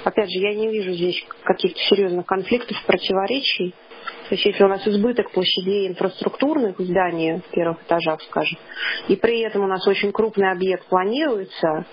Опять 0.04 0.30
же, 0.30 0.38
я 0.38 0.54
не 0.54 0.68
вижу 0.68 0.92
здесь 0.92 1.24
каких-то 1.44 1.78
серьезных 1.80 2.26
конфликтов, 2.26 2.76
противоречий. 2.86 3.74
Есть 4.32 4.46
если 4.46 4.64
у 4.64 4.68
нас 4.68 4.88
избыток 4.88 5.30
площадей 5.30 5.88
инфраструктурных 5.88 6.78
в 6.78 6.82
здании 6.82 7.42
в 7.46 7.50
первых 7.50 7.82
этажах, 7.82 8.22
скажем, 8.22 8.58
и 9.08 9.14
при 9.14 9.40
этом 9.40 9.62
у 9.62 9.66
нас 9.66 9.86
очень 9.86 10.10
крупный 10.10 10.50
объект 10.50 10.86
планируется, 10.88 11.84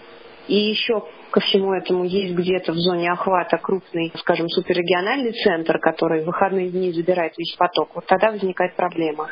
и 0.48 0.56
еще 0.56 1.04
ко 1.32 1.42
всему 1.42 1.74
этому 1.74 2.06
есть 2.06 2.34
где-то 2.34 2.72
в 2.72 2.78
зоне 2.78 3.12
охвата 3.12 3.58
крупный, 3.58 4.14
скажем, 4.16 4.48
суперрегиональный 4.48 5.34
центр, 5.34 5.80
который 5.80 6.24
в 6.24 6.28
выходные 6.28 6.70
дни 6.70 6.94
забирает 6.94 7.34
весь 7.38 7.58
поток, 7.58 7.90
вот 7.96 8.06
тогда 8.06 8.32
возникает 8.32 8.74
проблема. 8.78 9.30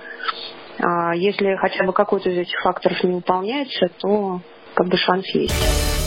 А 0.78 1.16
если 1.16 1.56
хотя 1.56 1.86
бы 1.86 1.94
какой-то 1.94 2.30
из 2.30 2.40
этих 2.40 2.60
факторов 2.60 3.02
не 3.06 3.14
выполняется, 3.14 3.88
то 4.00 4.42
как 4.74 4.88
бы 4.90 4.98
шанс 4.98 5.26
есть. 5.34 6.07